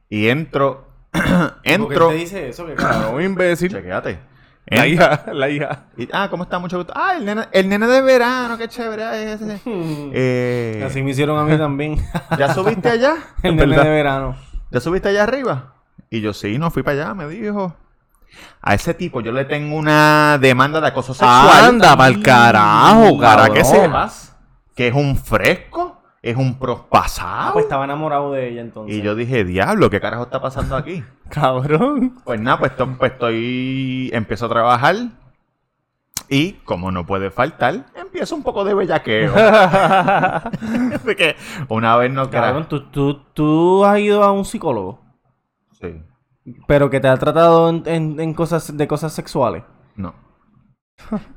[0.10, 1.22] Y entro, ¿Por
[1.62, 2.66] qué entro, te dice eso?
[2.66, 3.72] ¿Qué Cabrón, imbécil.
[3.72, 4.20] chequéate.
[4.66, 5.84] La Entra- hija, la hija.
[5.98, 6.58] y- ah, ¿cómo está?
[6.60, 6.94] Mucho gusto.
[6.96, 9.60] Ah, el nene, el nene de verano, qué chévere es ese.
[10.14, 11.98] Eh, Así me hicieron a mí también.
[12.38, 13.16] ¿Ya subiste allá?
[13.42, 14.36] El nene de verano.
[14.72, 15.74] ¿Ya subiste allá arriba?
[16.10, 17.76] Y yo, sí, no fui para allá, me dijo.
[18.62, 21.66] A ese tipo yo le tengo una demanda de acoso sexual.
[21.66, 23.66] Anda, pa'l carajo, que cabrón.
[23.66, 24.36] sepas
[24.76, 25.93] que es un fresco,
[26.24, 27.30] es un prospasado.
[27.30, 28.96] Ah, pues estaba enamorado de ella entonces.
[28.96, 31.04] y yo dije, diablo, ¿qué carajo está pasando aquí?
[31.30, 32.18] Cabrón.
[32.24, 34.10] Pues nada, pues, to- pues estoy.
[34.14, 34.96] Empiezo a trabajar.
[36.30, 39.34] Y como no puede faltar, empiezo un poco de bellaqueo.
[41.04, 41.36] de que
[41.68, 45.02] una vez no Cabrón, ¿tú, tú, tú has ido a un psicólogo,
[45.82, 46.02] Sí.
[46.66, 49.64] pero que te ha tratado en, en- en cosas de cosas sexuales.
[49.96, 50.16] No.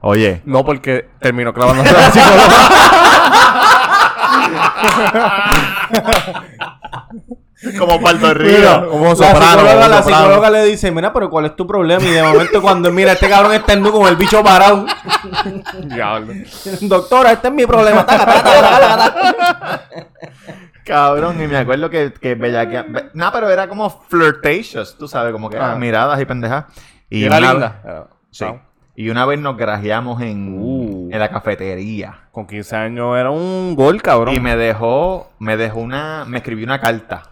[0.01, 3.66] Oye, No, porque terminó clavándose la psicóloga.
[7.79, 8.91] Como Puerto Mira, Rico.
[8.91, 12.03] como la soprano, psicóloga, la psicóloga le dice, mira, pero ¿cuál es tu problema?
[12.05, 14.87] Y de momento cuando mira, este cabrón está en con el bicho parado.
[15.85, 16.35] Diablo.
[16.83, 18.05] Doctora, este es mi problema.
[20.85, 22.85] Cabrón, y me acuerdo que, que bellaquea.
[22.89, 25.74] be- No, pero era como flirtatious, tú sabes, como que Ah.
[25.77, 26.66] miradas y pendejas.
[27.11, 28.09] Y era una- linda.
[28.31, 28.45] Sí.
[28.45, 28.62] Ah.
[28.97, 31.09] Y una vez nos grajeamos en, Uh.
[31.13, 32.29] en la cafetería.
[32.33, 34.35] Con 15 años era un gol, cabrón.
[34.35, 37.25] Y me dejó, me dejó una, me escribió una carta.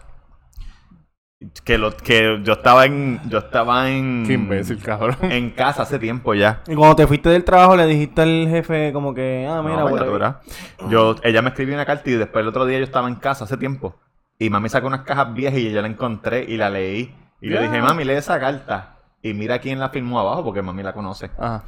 [1.63, 5.17] Que lo, que yo estaba en, yo estaba en, Qué imbécil, cabrón.
[5.21, 6.61] en casa hace tiempo ya.
[6.67, 10.89] Y cuando te fuiste del trabajo le dijiste al jefe como que, ah, mira, No.
[10.89, 13.43] Yo, ella me escribió una carta y después el otro día yo estaba en casa
[13.43, 13.95] hace tiempo.
[14.39, 17.13] Y mami sacó unas cajas viejas y yo la encontré y la leí.
[17.41, 17.61] Y le Ya.
[17.63, 18.94] dije, mami, lee esa carta.
[19.25, 21.31] Y mira quién la firmó abajo porque mami la conoce.
[21.39, 21.63] Ajá.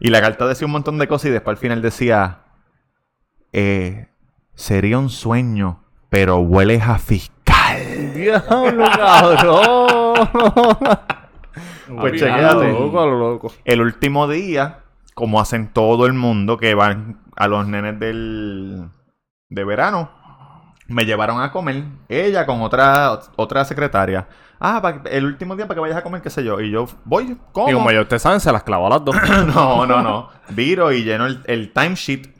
[0.00, 2.38] Y la carta decía un montón de cosas y después al final decía,
[3.52, 4.08] eh,
[4.54, 8.14] sería un sueño, pero hueles a fiscal.
[8.14, 10.98] Diablo, cabrón.
[12.00, 12.72] Pues chequéate.
[12.72, 13.52] loco, loco.
[13.64, 14.80] El último día,
[15.14, 18.88] como hacen todo el mundo que van a los nenes del
[19.48, 20.10] de verano,
[20.88, 21.84] me llevaron a comer.
[22.08, 24.28] Ella con otra otra secretaria.
[24.58, 26.60] Ah, pa- el último día para que vayas a comer, qué sé yo.
[26.60, 27.68] Y yo voy, ¿cómo?
[27.68, 29.14] Y como ya ustedes saben, se las clavó a las dos.
[29.54, 30.28] no, no, no.
[30.50, 32.34] Viro y lleno el, el timesheet.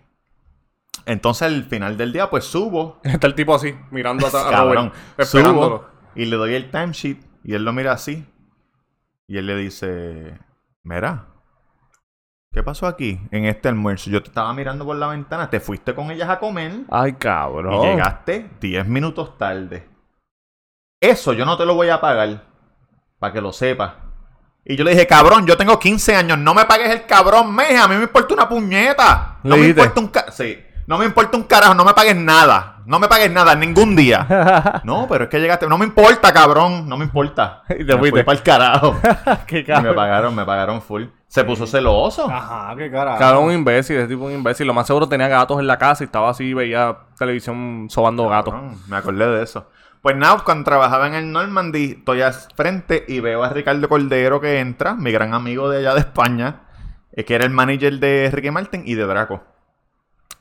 [1.05, 3.01] Entonces al final del día, pues subo.
[3.05, 4.93] Está el tipo así, mirando a, a Cabrón.
[5.17, 5.29] Robert.
[5.29, 7.19] Subo y le doy el timesheet.
[7.45, 8.27] Y él lo mira así.
[9.29, 10.39] Y él le dice:
[10.83, 11.27] Mira,
[12.57, 14.09] ¿qué pasó aquí en este almuerzo?
[14.09, 15.51] Yo te estaba mirando por la ventana.
[15.51, 16.73] Te fuiste con ellas a comer.
[16.91, 17.75] Ay, cabrón.
[17.85, 19.87] Y llegaste 10 minutos tarde.
[20.99, 22.45] Eso yo no te lo voy a pagar.
[23.19, 23.93] Para que lo sepas.
[24.65, 26.39] Y yo le dije, cabrón, yo tengo 15 años.
[26.39, 27.79] No me pagues el cabrón mes.
[27.79, 29.37] A mí me importa una puñeta.
[29.43, 30.59] No ¿Le me importa un ca- Sí.
[30.87, 31.75] No me importa un carajo.
[31.75, 32.76] No me pagues nada.
[32.87, 34.81] No me pagues nada ningún día.
[34.85, 35.67] no, pero es que llegaste.
[35.67, 36.89] No me importa, cabrón.
[36.89, 37.63] No me importa.
[37.79, 38.23] Y te fuiste.
[38.25, 38.97] para el carajo.
[39.47, 39.95] Qué y me cabrón.
[39.97, 41.05] pagaron, me pagaron full.
[41.27, 42.31] Se puso celoso.
[42.31, 43.19] Ajá, qué cara.
[43.19, 44.67] Cabrón, un imbécil, ese tipo un imbécil.
[44.67, 48.55] Lo más seguro tenía gatos en la casa y estaba así, veía televisión sobando gatos.
[48.55, 49.69] Cabrón, me acordé de eso.
[50.01, 54.41] Pues nada, cuando trabajaba en el Normandy, estoy al frente y veo a Ricardo Cordero
[54.41, 56.61] que entra, mi gran amigo de allá de España,
[57.13, 59.43] eh, que era el manager de Ricky Martin y de Draco.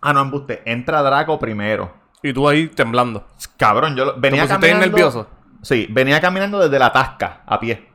[0.01, 0.61] Ah, no, embuste.
[0.65, 2.04] Entra Draco primero.
[2.27, 3.27] Y tú ahí temblando.
[3.57, 4.85] Cabrón, yo lo- venía caminando...
[4.87, 5.29] nervioso?
[5.61, 7.87] Sí, venía caminando desde la tasca, a pie.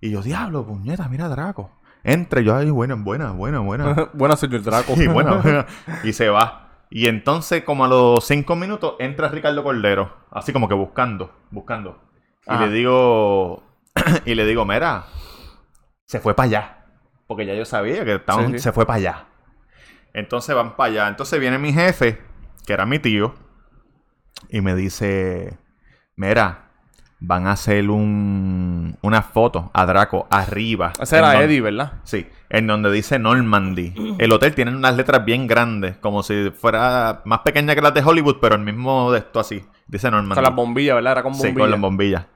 [0.00, 1.70] Y yo, diablo, puñeta, mira Draco.
[2.04, 4.10] Entra y yo, ay, buena, buena, buena, buena.
[4.12, 4.94] Buena, señor Draco.
[4.96, 5.64] Y bueno, bueno,
[6.02, 6.70] y se va.
[6.90, 10.16] Y entonces, como a los cinco minutos, entra Ricardo Cordero.
[10.30, 12.02] Así como que buscando, buscando.
[12.48, 13.62] Y le digo,
[14.24, 15.04] y le digo, mira,
[16.04, 16.84] se fue para allá.
[17.28, 18.58] Porque ya yo sabía que estaban, Sí, sí.
[18.58, 19.24] se fue para allá.
[20.12, 21.08] Entonces van para allá.
[21.08, 22.20] Entonces viene mi jefe,
[22.66, 23.34] que era mi tío,
[24.48, 25.56] y me dice,
[26.16, 26.68] mira,
[27.20, 30.92] van a hacer un, una foto a Draco arriba.
[31.00, 31.92] Ese en era donde- Eddie, ¿verdad?
[32.04, 33.94] Sí, en donde dice Normandy.
[34.18, 38.02] El hotel tiene unas letras bien grandes, como si fuera más pequeña que las de
[38.02, 39.64] Hollywood, pero el mismo de esto así.
[39.86, 40.34] Dice Normandy.
[40.34, 41.12] Con las bombillas, ¿verdad?
[41.12, 41.60] Era con Sí, bombillas.
[41.62, 42.26] con las bombillas.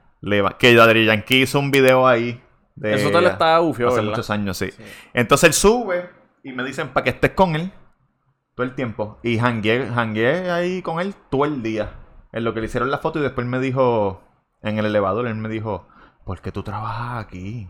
[0.57, 2.41] Que Daddy Yankee hizo un video ahí.
[2.75, 4.09] De Ese hotel está ufio, Hace ¿verdad?
[4.11, 4.69] muchos años, sí.
[5.13, 6.09] Entonces él sube
[6.43, 7.71] y me dicen para que estés con él
[8.57, 9.19] todo el tiempo.
[9.21, 11.91] Y jangueé, jangueé ahí con él todo el día.
[12.33, 14.19] En lo que le hicieron la foto y después me dijo,
[14.63, 15.87] en el elevador, él me dijo,
[16.25, 17.69] ¿por qué tú trabajas aquí?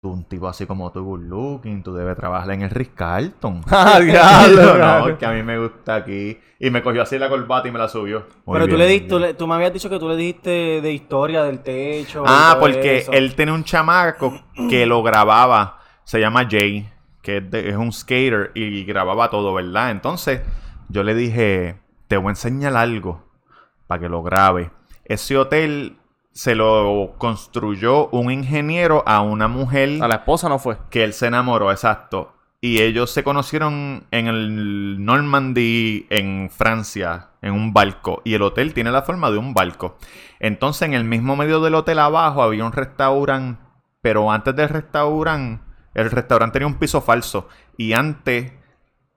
[0.00, 3.62] Tú un tipo así como tú, good looking, tú debes trabajar en el Ritz Carlton.
[3.70, 5.16] Ah, no, cabrón.
[5.16, 6.38] que a mí me gusta aquí.
[6.60, 8.26] Y me cogió así la corbata y me la subió.
[8.46, 9.28] Muy Pero tú le, muy di- tú, bien.
[9.30, 12.22] le- tú me habías dicho que tú le dijiste de historia del techo.
[12.26, 13.12] Ah, porque eso.
[13.12, 15.80] él tiene un chamaco que lo grababa.
[16.04, 16.88] Se llama Jay,
[17.22, 19.90] que es, de- es un skater y grababa todo, ¿verdad?
[19.90, 20.42] Entonces
[20.88, 23.24] yo le dije, te voy a enseñar algo
[23.86, 24.70] para que lo grabe.
[25.04, 25.96] Ese hotel
[26.32, 30.78] se lo construyó un ingeniero a una mujer A la esposa no fue.
[30.90, 32.34] que él se enamoró, exacto.
[32.64, 38.22] Y ellos se conocieron en el Normandy, en Francia, en un barco.
[38.24, 39.96] Y el hotel tiene la forma de un barco.
[40.38, 43.60] Entonces, en el mismo medio del hotel abajo había un restaurante.
[44.00, 45.60] Pero antes del restaurante,
[45.94, 47.48] el restaurante tenía un piso falso.
[47.76, 48.52] Y antes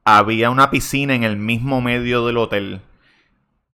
[0.04, 2.82] había una piscina en el mismo medio del hotel.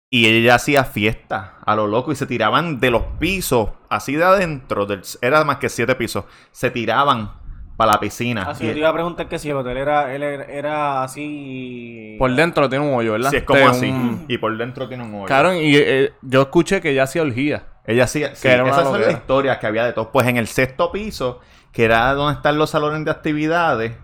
[0.08, 4.24] Y ella hacía fiesta a lo loco y se tiraban de los pisos, así de
[4.24, 7.32] adentro, del, era más que siete pisos, se tiraban
[7.76, 8.44] para la piscina.
[8.44, 11.02] Así Y- yo te iba a preguntar que si el hotel era, él era, era
[11.02, 12.14] así.
[12.18, 13.30] Por dentro tiene un hoyo, ¿verdad?
[13.30, 13.90] Sí, es como De así.
[13.90, 15.26] un- Y por dentro tiene un hoyo.
[15.26, 17.66] Cabrón, y eh, yo escuché que ella hacía orgía.
[17.84, 18.34] Ella hacía.
[18.34, 20.10] Sí, era una esas son las historias que había de todo.
[20.12, 21.40] Pues en el sexto piso,
[21.72, 23.96] que era donde están los salones de actividades,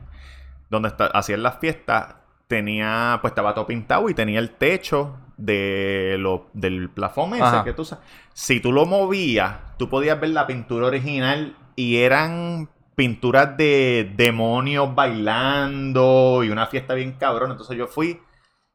[0.70, 2.16] donde está- hacían las fiestas,
[2.48, 3.18] tenía.
[3.20, 7.64] Pues estaba todo pintado y tenía el techo de lo, del plafón ese Ajá.
[7.64, 8.04] que tú sabes.
[8.34, 14.94] Si tú lo movías, tú podías ver la pintura original y eran pinturas de demonios
[14.94, 17.50] bailando y una fiesta bien cabrón.
[17.52, 18.20] Entonces yo fui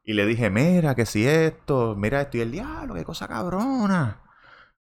[0.04, 4.22] y le dije, mira, que si esto, mira esto y el diablo, qué cosa cabrona.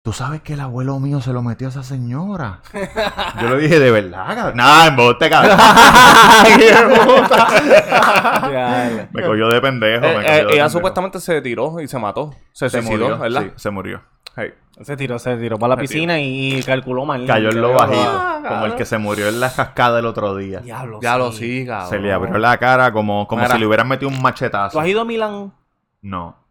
[0.09, 2.63] Tú sabes que el abuelo mío se lo metió a esa señora.
[3.43, 4.57] Yo le dije, de verdad, cabrón.
[4.57, 5.59] No, embuste, cabrón.
[9.13, 10.07] Me cogió de pendejo.
[10.07, 10.71] Eh, me eh, de ella pendejo.
[10.71, 12.35] supuestamente se tiró y se mató.
[12.53, 13.43] Se, se suicidó, murió, ¿verdad?
[13.43, 14.01] sí, se murió.
[14.35, 14.55] Hey.
[14.81, 17.27] Se tiró, se tiró para la Se piscina y, calculó mal.
[17.27, 20.61] Cayó en lo bajito, como el que se murió en la cascada el otro día.
[20.61, 21.01] Diablo.
[21.03, 21.91] Ya lo sí, cabrón.
[21.91, 23.57] Se le abrió la cara como, como Mira.
[23.57, 24.81] si le hubieran metido un ¿Tú machetazo.
[24.81, 25.53] has ido a Milán?
[26.01, 26.48] No.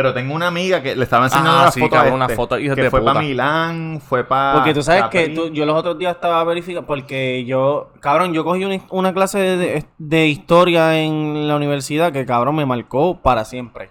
[0.00, 2.24] Pero tengo una amiga que le estaba enseñando Ajá, una sí, foto cabrón, a una
[2.24, 5.66] este, foto, que de fue para Milán, fue para Porque tú sabes que tú- yo
[5.66, 9.86] los otros días estaba verificando, porque yo, cabrón, yo cogí una, una clase de, de-
[9.98, 13.90] de historia en la universidad que, cabrón, me marcó para siempre.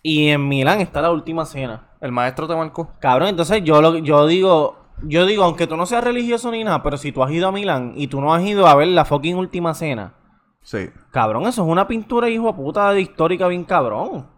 [0.00, 1.88] Y en Milán está la última cena.
[2.00, 2.92] El maestro te marcó.
[3.00, 6.84] Cabrón, entonces yo lo, yo digo, yo digo, aunque tú no seas religioso ni nada,
[6.84, 9.04] pero si tú has ido a Milán y tú no has ido a ver la
[9.04, 10.14] fucking última cena,
[10.62, 10.90] Sí.
[11.10, 14.30] cabrón, eso es una pintura, hijo de puta, de histórica bien cabrón.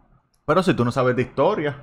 [0.47, 1.77] Pero si tú no sabes de historia.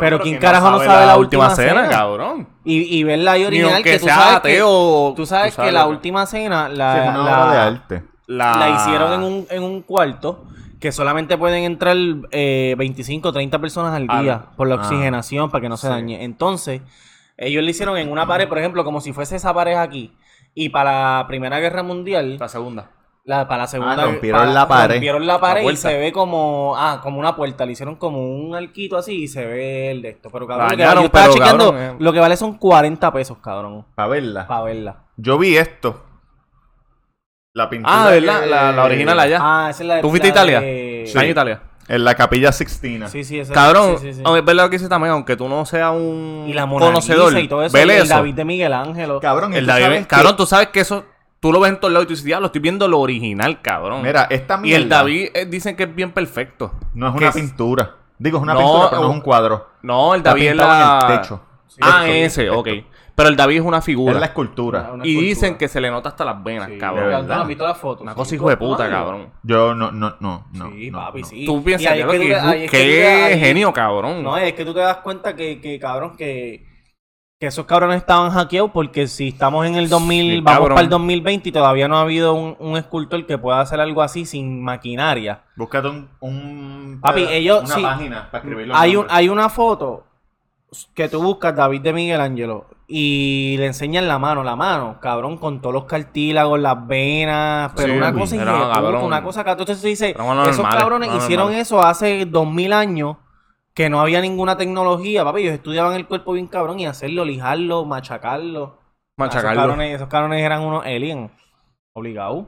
[0.00, 1.88] Pero ¿quién carajo no sabe la última cena?
[1.88, 2.48] cabrón?
[2.64, 5.56] Y, y verla ahí Ni original, que tú sea sabes ateo, que, tú sabes tú
[5.56, 8.04] sabes que la última cena la, Sí, es una la- obra de arte.
[8.26, 8.56] La...
[8.56, 10.44] la hicieron en un, en un cuarto
[10.80, 11.96] que solamente pueden entrar
[12.30, 14.56] eh, 25 o 30 personas al Ah, día no.
[14.56, 14.78] por la Ah.
[14.78, 15.92] oxigenación para que no se Sí.
[15.92, 16.24] dañe.
[16.24, 16.82] Entonces,
[17.36, 20.12] ellos le hicieron en una pared, por ejemplo, como si fuese esa pared aquí.
[20.54, 22.90] Y para la Primera Guerra Mundial, La segunda.
[23.28, 24.94] La, para la segunda Ah, rompieron para- la pared.
[24.94, 28.26] rompieron la pared La y se ve como ah, como una puerta, le hicieron como
[28.26, 31.32] un arquito así y se ve el de esto, pero cabrón, lo que- Dañaron, pero,
[31.34, 31.96] chequeando, cabrón, eh.
[31.98, 34.46] lo que vale son 40 pesos, cabrón, Para verla.
[34.46, 34.96] para verla.
[35.18, 36.04] Yo vi esto.
[37.54, 38.04] La pintura.
[38.06, 38.40] Ah, ¿verdad?
[38.40, 39.38] que- La, la original allá.
[39.40, 40.60] Ah, esa es la de ¿Tú fuiste a Italia?
[40.60, 41.62] de- Está en Italia.
[41.88, 43.08] En la capilla Sixtina.
[43.08, 44.22] Sí, sí, esa Cabrón, sí, sí, sí.
[44.24, 46.84] a ver, verdad lo que dice también, aunque tú no seas un Y la Mona
[46.86, 48.14] conocedor, Lisa y todo eso, y el eso.
[48.14, 49.10] David de Miguel Ángel.
[49.22, 51.04] Cabrón, y El tú David, sabes que- cabrón, tú sabes que eso,
[51.40, 54.02] tú lo ves en todos lados y tú dices, diablo, estoy viendo lo original, cabrón.
[54.02, 56.72] Mira, esta y mierda el David eh, dicen que es bien perfecto.
[56.94, 57.94] no es una es- pintura.
[58.20, 59.68] Digo, es una No, pintura, pero no es un cuadro.
[59.82, 61.14] No, el David es pintado en la...
[61.14, 61.40] el techo.
[61.80, 62.58] Ah, Esto, ese, esto.
[62.58, 62.68] ok.
[63.14, 64.14] Pero el David es una figura.
[64.14, 64.90] Es la escultura.
[64.92, 65.28] Una y escultura.
[65.28, 67.06] dicen que se le nota hasta las venas, de cabrón.
[67.08, 67.34] verdad.
[67.36, 68.02] ¿Tú no visto la foto?
[68.04, 69.28] Una Sí, cosa hijo de ¿tú no puta, cabrón.
[69.42, 70.70] Yo no, no, no, no.
[70.70, 71.26] Sí, no, papi, no.
[71.26, 71.44] sí.
[71.46, 74.22] Tú Y piensas, ahí es diablo, que es que genio, cabrón.
[74.22, 76.66] No, es que tú te das cuenta que, que cabrón, que,
[77.40, 80.88] que esos cabrones estaban hackeados porque si estamos en el 2000, Sí, vamos para el
[80.88, 84.60] 2020 y todavía no ha habido un, un escultor que pueda hacer algo así sin
[84.60, 85.42] maquinaria.
[85.54, 87.82] Búscate un, un Papi, peda- ellos- una sí.
[87.82, 90.04] página para escribir los Hay, un, hay una foto
[90.94, 95.36] que tú buscas, David de Miguel Ángelo, y le enseñan la mano, la mano, cabrón,
[95.38, 99.04] con todos los cartílagos, las venas, pero Sí, una cosa cabrón.
[99.04, 101.60] una cosa que entonces se dice, esos normal, cabrones hicieron normal.
[101.60, 103.16] eso hace dos mil años
[103.78, 107.84] que no había ninguna tecnología, papi, ellos estudiaban el cuerpo bien cabrón y hacerlo, lijarlo,
[107.84, 108.76] machacarlo.
[109.16, 109.50] Machacarlo.
[109.52, 111.30] Esos cabrones, esos cabrones eran unos aliens,
[111.92, 112.46] obligados.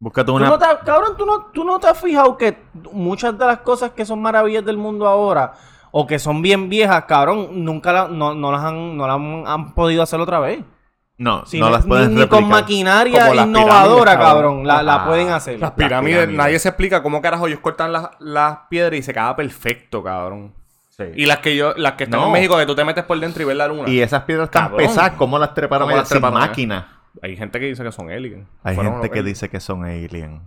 [0.00, 0.48] Búscate ¿Tú una.
[0.48, 2.58] no te, cabrón, ¿tú no, tú no te has fijado que
[2.90, 5.52] muchas de las cosas que son maravillas del mundo ahora
[5.92, 9.44] o que son bien viejas, cabrón, nunca la- no, no las, han, no las han,
[9.46, 10.64] han podido hacer otra vez?
[11.16, 15.04] No, Si no las ni- pueden ni, con maquinaria Como las innovadora, cabrón, la, la
[15.04, 15.60] Ah, pueden hacer.
[15.60, 16.36] Las pirámides, pirámides.
[16.38, 20.60] nadie se explica cómo carajo ellos cortan las, las piedras y se queda perfecto, cabrón.
[20.94, 21.04] Sí.
[21.16, 22.26] Y las que yo, las que están No.
[22.26, 23.88] en México que tú te metes por dentro y ves la luna.
[23.88, 24.86] Y esas piedras tan Cabrón.
[24.86, 27.00] pesadas, ¿cómo las treparon ¿Cómo las sin treparon, máquina?
[27.22, 28.46] Hay gente que dice que son aliens.
[28.62, 29.38] Hay Fueron gente que aliens.
[29.40, 30.42] dice que son aliens.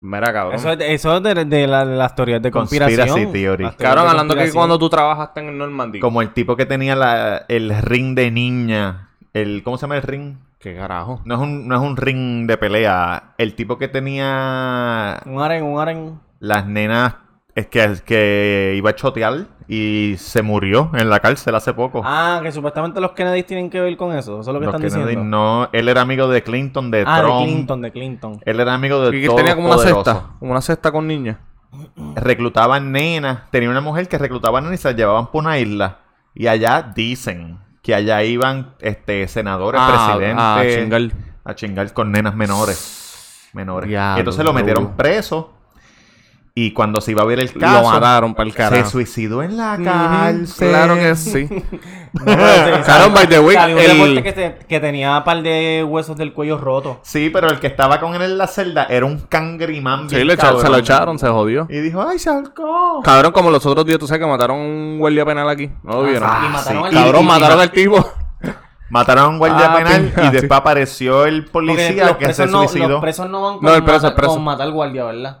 [0.00, 0.54] Mira, cabrón.
[0.56, 3.32] Eso es, eso es de, de la- de las teorías de Conspiracy conspiración.
[3.32, 3.64] theory.
[3.64, 6.00] Las teorías Cabrón, hablando que cuando tú trabajaste en el Normandy.
[6.00, 9.10] Como el tipo que tenía la, el ring de niña.
[9.34, 10.36] El, ¿Cómo se llama el ring?
[10.58, 11.20] ¿Qué carajo?
[11.26, 13.34] No es, un, no es un ring de pelea.
[13.36, 16.20] El tipo que tenía Un aren, un aren.
[16.40, 17.14] las nenas.
[17.54, 22.02] Es que, es que iba a chotear y se murió en la cárcel hace poco.
[22.04, 24.40] Ah, que supuestamente los Kennedy tienen que ver con eso.
[24.40, 25.36] Eso es lo que Los están Kennedy, diciendo.
[25.36, 27.40] no, él era amigo de Clinton, de ah, Trump.
[27.40, 28.40] de Clinton, de Clinton.
[28.44, 30.04] Él era amigo de Y que todos tenía como una poderosos.
[30.04, 30.26] cesta.
[30.38, 31.36] Como una cesta con niñas.
[32.14, 33.50] Reclutaban nenas.
[33.50, 35.98] Tenía una mujer que reclutaba nenas y se las llevaban por una isla.
[36.34, 40.44] Y allá dicen que allá iban este senadores, Ah, presidentes.
[40.44, 41.02] a chingar.
[41.44, 43.48] a chingar con nenas menores.
[43.52, 43.88] Menores.
[43.88, 45.52] Diablo, y entonces lo metieron preso.
[46.58, 48.88] Y cuando se iba a ver el caso, Lo mataron para el se carajo.
[48.88, 50.68] suicidó en la cárcel.
[50.70, 51.46] Claro que sí.
[52.24, 55.84] Claro, by the way, salió un el- reporte que, te- que tenía un par de
[55.86, 56.96] huesos del cuello rotos.
[57.02, 60.08] Sí, pero el que estaba con él en la celda era un cangrimán.
[60.08, 61.66] Sí, le se lo echaron, se jodió.
[61.68, 63.02] Y dijo, ay, se ahorcó.
[63.04, 65.70] Cabrón, como los otros días, tú sabes que mataron a un guardia penal aquí.
[65.82, 66.26] ¿No lo vieron?
[66.32, 66.88] Ah, y mataron sí.
[66.88, 68.10] al Cabrón, Y- y- mataron al tipo.
[68.88, 72.88] Mataron a un guardia Ah, penal y después apareció el policía que se no, suicidó.
[72.88, 74.34] los presos no van con, No, el preso, matar, el preso.
[74.34, 75.38] con matar al guardia, ¿verdad?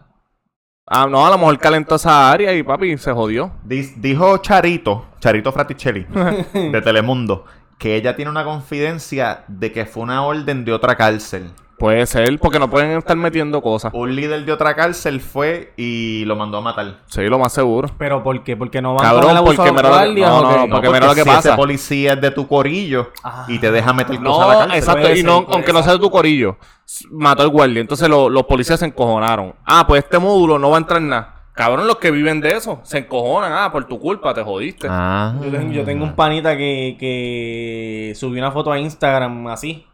[0.88, 3.50] Ah, no, a lo mejor calentó esa área y papi se jodió.
[3.64, 6.06] Dijo Charito, Charito Fraticelli,
[6.54, 7.44] de Telemundo,
[7.76, 11.50] que ella tiene una confidencia de que fue una orden de otra cárcel.
[11.78, 13.92] Puede ser, porque no pueden estar metiendo cosas.
[13.94, 17.00] Un líder de otra cárcel fue y lo mandó a matar.
[17.06, 17.90] Sí, lo más seguro.
[17.98, 18.56] ¿Pero por qué?
[18.56, 21.06] Porque no van Cabrón, abuso porque mira lo que- no, ¿o no, no, Porque mira
[21.06, 21.48] lo que si pasa.
[21.50, 23.44] ese policía es de tu corillo Ah.
[23.48, 24.78] y te deja meter cosas a No, la cárcel.
[24.78, 26.56] exacto, y no, aunque no sea de tu corillo,
[27.10, 27.82] mató al guardia.
[27.82, 29.54] Entonces lo- los policías se encojonaron.
[29.66, 31.32] Ah, pues este módulo no va a entrar nada.
[31.52, 33.52] Cabrón, los que viven de eso se encojonan.
[33.52, 34.86] Ah, por tu culpa te jodiste.
[34.90, 35.34] Ah.
[35.42, 39.86] Yo tengo, yo tengo un panita que, que subió una foto a Instagram así.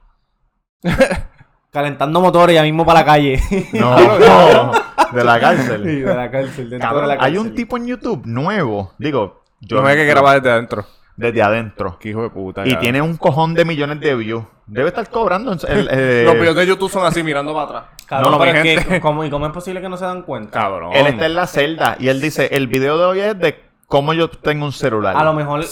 [1.73, 3.41] calentando motores ya mismo para la calle.
[3.73, 4.73] No, no,
[5.13, 5.85] de la Sí, cárcel.
[5.85, 9.81] de la cárcel, dentro Cabrón, de la hay un tipo en YouTube nuevo, digo, Yo
[9.83, 10.87] no hay que grabar desde adentro.
[11.17, 11.99] desde adentro.
[11.99, 12.63] Qué hijo de puta.
[12.63, 12.81] Y cabrón.
[12.81, 14.45] tiene un cojón de millones de views.
[14.67, 15.53] Debe estar cobrando.
[15.53, 17.85] el- eh, Los videos de YouTube son así mirando para atrás.
[18.07, 18.89] Cabrón, no, no, pero mi es gente.
[18.95, 20.59] que, ¿cómo, ¿y cómo es posible que no se dan cuenta?
[20.59, 20.93] Cabrón.
[20.95, 24.13] Él está en la celda y él dice, el video de hoy es de cómo
[24.15, 25.17] yo tengo un celular.
[25.17, 25.65] A lo mejor...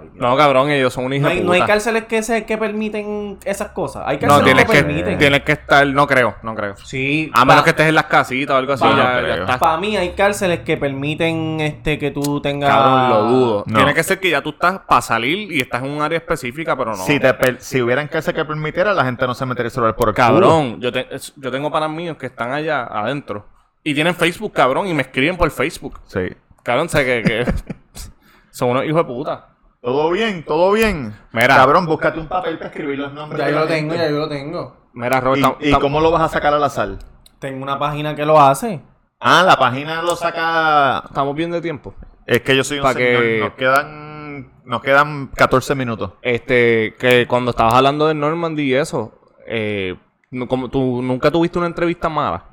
[0.00, 0.10] Ay.
[0.14, 1.46] No, cabrón, ellos son un hijo no, de hay, puta.
[1.46, 4.02] no hay cárceles que, se, que permiten esas cosas.
[4.06, 5.18] Hay No, cárceles tienes que, que, permiten.
[5.18, 6.76] tienes que estar, no creo, no creo.
[6.76, 7.30] Sí.
[7.34, 9.58] A menos que estés en las casitas o algo así, pa- no.
[9.58, 12.70] Para mí hay cárceles que permiten este que tú tengas...
[12.70, 13.64] Cabrón, lo dudo.
[13.66, 13.76] No.
[13.78, 16.76] Tiene que ser que ya tú estás para salir y estás en un área específica,
[16.76, 17.04] pero no.
[17.04, 19.94] Si, te per- si hubieran cárcel que permitiera, la gente no se metería el celular
[19.96, 20.14] por el.
[20.14, 21.06] Cabrón, yo, te-
[21.36, 23.46] yo tengo panas míos que están allá adentro
[23.82, 26.00] y tienen Facebook, cabrón, y me escriben por Facebook.
[26.06, 26.20] Sí.
[26.62, 27.44] Cabrón, sé que, que
[28.50, 29.46] son unos hijos de puta.
[29.80, 31.14] Todo bien, todo bien.
[31.32, 31.54] Mira.
[31.56, 33.38] Cabrón, búscate un papel para escribir los nombres.
[33.40, 34.76] Ya yo lo tengo, ya yo lo tengo.
[34.94, 36.98] Mira, Robert, ¿Y, tam- y tam- cómo lo vas a sacar al azar?
[37.38, 38.80] Tengo una página que lo hace.
[39.20, 41.02] Ah, la página lo saca...
[41.06, 41.94] estamos bien de tiempo.
[42.26, 43.22] Es que yo soy un Pa' señor.
[43.22, 44.52] que- Nos quedan...
[44.64, 46.12] Nos quedan 14 minutos.
[46.22, 49.96] Este, que cuando estabas hablando de Normandy y eso, eh,
[50.30, 52.44] no- como tú nunca tuviste una entrevista mala.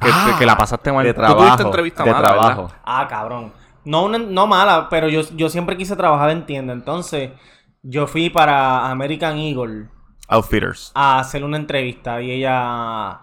[0.00, 1.04] Que, Ah, que la pasaste mal.
[1.04, 1.40] De Tú trabajo.
[1.42, 2.62] tuviste entrevista de mala, trabajo.
[2.62, 2.78] ¿verdad?
[2.84, 3.52] Ah, cabrón.
[3.84, 6.72] No, una- no mala, pero yo, yo siempre quise trabajar en tienda.
[6.72, 7.30] Entonces,
[7.82, 9.88] yo fui para American Eagle
[10.28, 10.92] Outfitters.
[10.94, 13.20] a hacer una entrevista y ella...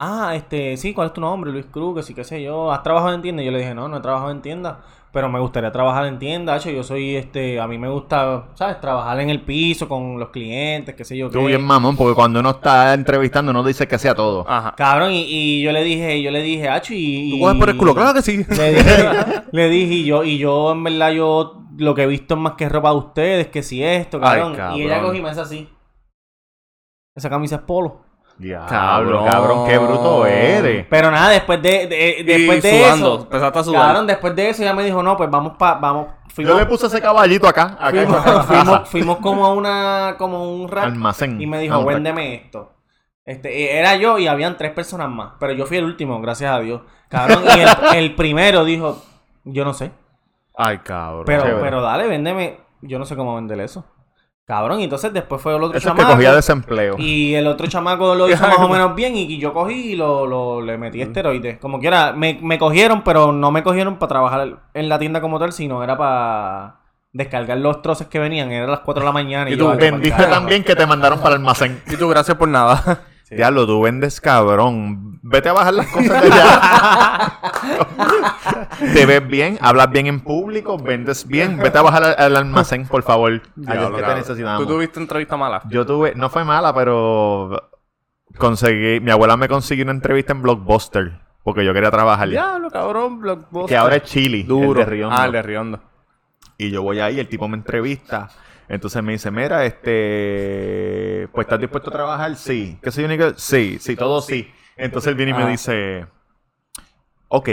[0.00, 1.50] Ah, este, sí, ¿cuál es tu nombre?
[1.50, 2.70] Luis Cruz, que sí, qué sé yo.
[2.72, 3.42] ¿Has trabajado en tienda?
[3.42, 4.80] Y yo le dije, no, no he trabajado en tienda,
[5.12, 6.56] pero me gustaría trabajar en tienda.
[6.56, 8.80] Hecho, yo soy, este, a mí me gusta, ¿sabes?
[8.80, 11.30] Trabajar en el piso con los clientes, qué sé yo.
[11.30, 11.46] Tú qué.
[11.46, 14.44] bien mamón, porque cuando uno está entrevistando uno dice que sea todo.
[14.48, 14.74] Ajá.
[14.76, 17.30] Cabrón, y, y yo le dije, yo le dije, Hacho, y...
[17.32, 17.94] ¿Tú coges por el culo?
[17.94, 18.44] Claro que sí.
[18.48, 19.08] Le dije,
[19.52, 22.52] le dije, y yo, y yo, en verdad, yo lo que he visto es más
[22.54, 24.56] que ropa de ustedes, que si esto, Ay, cabrón.
[24.56, 24.78] cabrón.
[24.78, 25.68] Y ella cogí y me hace así.
[27.14, 28.07] Esa camisa es polo.
[28.38, 29.26] Diablo, Cabrón.
[29.26, 30.86] cabrón, qué bruto eres.
[30.88, 33.22] Pero nada, después de, de- después Y de sudando, eso.
[33.24, 33.86] empezaste a sudar.
[33.88, 36.06] Cabrón, después de eso ella me dijo, no, pues vamos pa, vamos.
[36.32, 37.76] Fuimos, Yo le puse ese caballito acá.
[37.80, 40.84] acá fuimos, fuimos, fuimos como a una, como un rack.
[40.84, 41.40] Almacén.
[41.40, 42.72] Y me dijo, véndeme esto.
[43.24, 45.32] Este, eh, era yo y habían tres personas más.
[45.40, 46.82] Pero yo fui el último, gracias a Dios.
[47.08, 49.02] Cabrón, y el, el primero dijo,
[49.44, 49.90] yo no sé.
[50.56, 51.24] Ay, cabrón.
[51.26, 52.60] Pero, pero dale, véndeme.
[52.82, 53.84] Yo no sé cómo vender eso.
[54.48, 56.16] Cabrón, y entonces después fue el otro Eso es que chamaco.
[56.16, 56.96] cogía desempleo.
[56.98, 59.14] Y el otro chamaco lo hizo más o menos bien.
[59.14, 61.58] Y yo cogí y lo, lo- le metí esteroides.
[61.58, 65.38] Como quiera, me, me cogieron, pero no me cogieron para trabajar en la tienda como
[65.38, 66.76] tal, sino era para
[67.12, 68.50] descargar los troces que venían.
[68.50, 69.50] Era a las 4 de la mañana.
[69.50, 70.40] Y yo, tú "Ay, qué vendiste pa'l carajo".
[70.40, 71.82] también que te mandaron para el almacén.
[71.86, 73.02] Y tú, gracias por nada.
[73.30, 75.18] Diablo, tú vendes cabrón.
[75.22, 77.32] Vete a bajar las cosas de allá.
[78.94, 81.58] te ves bien, hablas bien en público, vendes bien.
[81.58, 83.42] Vete a bajar al, al almacén, por favor.
[83.56, 84.66] Diablo, que te necesitamos.
[84.66, 85.62] ¿Tú tuviste entrevista mala?
[85.68, 87.70] Yo tuve, no fue mala, pero
[88.38, 92.28] conseguí, mi abuela me consiguió una entrevista en Blockbuster, porque yo quería trabajar.
[92.28, 93.68] Diablo, cabrón, Blockbuster.
[93.68, 94.80] Que ahora es Chili, Duro.
[94.80, 95.16] el de Riondo.
[95.16, 95.80] Ah, el de Riondo.
[96.56, 98.30] Y yo voy ahí, el tipo me entrevista.
[98.68, 102.34] Entonces me dice, mira, este, pues ¿estás dispuesto a trabajar?
[102.36, 102.78] Sí.
[102.82, 103.32] ¿Qué soy único?
[103.36, 104.50] Sí, sí, todo sí.
[104.76, 105.48] Entonces él viene y me Ah.
[105.48, 106.06] dice,
[107.28, 107.48] ok,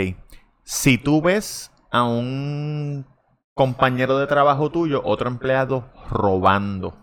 [0.63, 3.05] si tú ves a un
[3.53, 6.97] compañero de trabajo tuyo, otro empleado robando.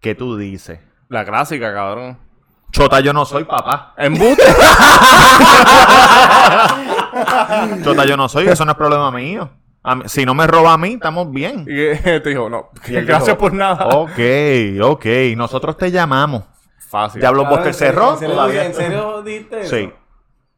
[0.00, 0.80] ¿Qué tú dices?
[1.08, 2.18] La clásica, cabrón.
[2.70, 3.94] Chota, yo no soy papá.
[3.96, 4.42] Embuste.
[7.82, 9.50] Chota, yo no soy, eso no es problema mío.
[9.86, 11.64] A mí- si no me roba a mí, estamos bien.
[11.68, 13.86] y eh, te dijo, no, gracias dijo, por nada.
[13.88, 14.18] Ok,
[14.82, 15.06] ok.
[15.36, 16.42] Nosotros te llamamos.
[16.88, 17.20] Fácil.
[17.20, 18.12] Diablo Cabrón, Buster ¿en serio- cerró.
[18.12, 18.64] ¿En serio, todavía.
[18.66, 19.76] ¿en serio dijiste eso?
[19.76, 19.92] Sí.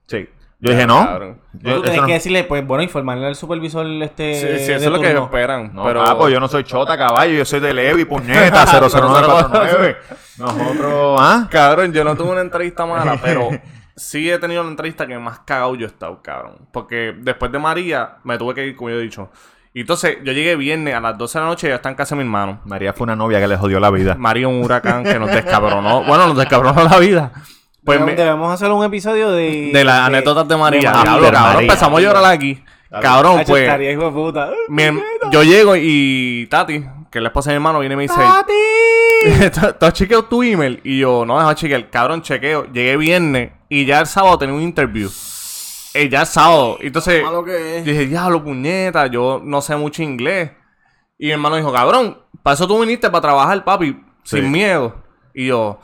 [0.06, 0.28] Sí.
[0.60, 1.04] Yo dije, no.
[1.06, 1.40] Cabrón.
[1.52, 4.34] Yo- Tú tienes no- que decirle, pues bueno, informarle al supervisor este.
[4.34, 5.24] Sí, sí, de eso es lo que turno.
[5.24, 5.70] esperan.
[5.74, 7.32] No, pero papo, yo no soy chota, caballo.
[7.32, 9.96] Yo soy de Levi, puñeta, 00949.
[10.38, 11.48] Nosotros, ¿ah?
[11.50, 13.50] Cabrón, yo no tuve una entrevista mala, pero
[13.98, 16.56] sí he tenido una entrevista que más cagado yo he estado, cabrón.
[16.72, 19.30] Porque después de María me tuve que ir, como yo he dicho.
[19.74, 21.94] Y entonces yo llegué viernes a las 12 de la noche y ya está en
[21.94, 22.60] casa de mi hermano.
[22.64, 24.14] María fue una novia que le jodió la vida.
[24.18, 26.02] María un huracán que nos descabronó.
[26.04, 27.32] Bueno, nos descabronó la vida.
[27.84, 29.70] Pues debemos, me- debemos hacer un episodio de.
[29.72, 30.80] de las anécdotas de María.
[30.90, 31.02] María.
[31.02, 31.68] Diablo, After cabrón, María.
[31.68, 32.64] empezamos a llorar aquí.
[33.02, 33.62] Cabrón, pues.
[33.64, 34.50] estaría hijo de puta.
[34.68, 34.82] mi
[35.30, 38.14] yo llego y Tati, que es la esposa de mi hermano, viene y me dice:
[39.78, 40.80] ¿Tú has chequeado tu email?
[40.84, 41.90] Y yo, no, deja chequear.
[41.90, 42.64] Cabrón, chequeo.
[42.72, 45.10] Llegué viernes y ya el sábado tenía un interview.
[45.94, 46.76] Eh, ya el sábado.
[46.80, 47.84] Entonces, Malo que es.
[47.84, 50.50] dije, diablo, puñeta, yo no sé mucho inglés.
[51.18, 54.36] Y mi hermano dijo, cabrón, para eso tú viniste para trabajar, papi, Sí.
[54.38, 54.94] sin miedo.
[55.34, 55.80] Y yo,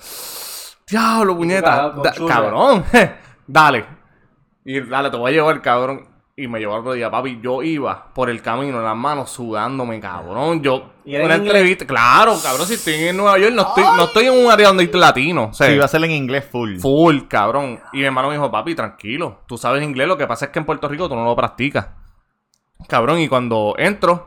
[0.89, 2.85] diablo, puñeta, da- cabrón,
[3.47, 3.85] dale.
[4.64, 6.07] Y dale, te voy a llevar, cabrón.
[6.37, 7.39] Y me llevó al otro día, papi.
[7.41, 10.62] Yo iba por el camino en las manos sudándome, cabrón.
[10.62, 13.85] Yo, ¿Y era una en entrevista, claro, cabrón, si estoy en Nueva York, no estoy,
[13.85, 15.45] no estoy en un área donde hay latino.
[15.45, 16.78] O sea, Sí, iba a ser en inglés full.
[16.78, 17.78] Full, cabrón.
[17.93, 19.43] Y mi hermano me dijo, papi, tranquilo.
[19.47, 21.91] Tú sabes inglés, lo que pasa es que en Puerto Rico tú no lo practicas.
[22.89, 24.26] Cabrón, y cuando entro,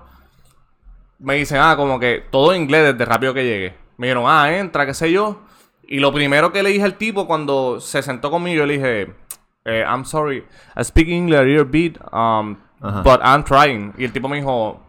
[1.19, 3.75] me dicen, ah, como que todo en inglés desde rápido que llegué.
[3.97, 5.41] Me dijeron, ah, entra, qué sé yo.
[5.85, 9.13] Y lo primero que le dije al tipo cuando se sentó conmigo, yo le dije,
[9.67, 10.45] eh, I'm sorry,
[10.75, 13.01] I speak English a little bit, um, Ajá.
[13.03, 13.93] but I'm trying.
[13.97, 14.79] Y el tipo me dijo,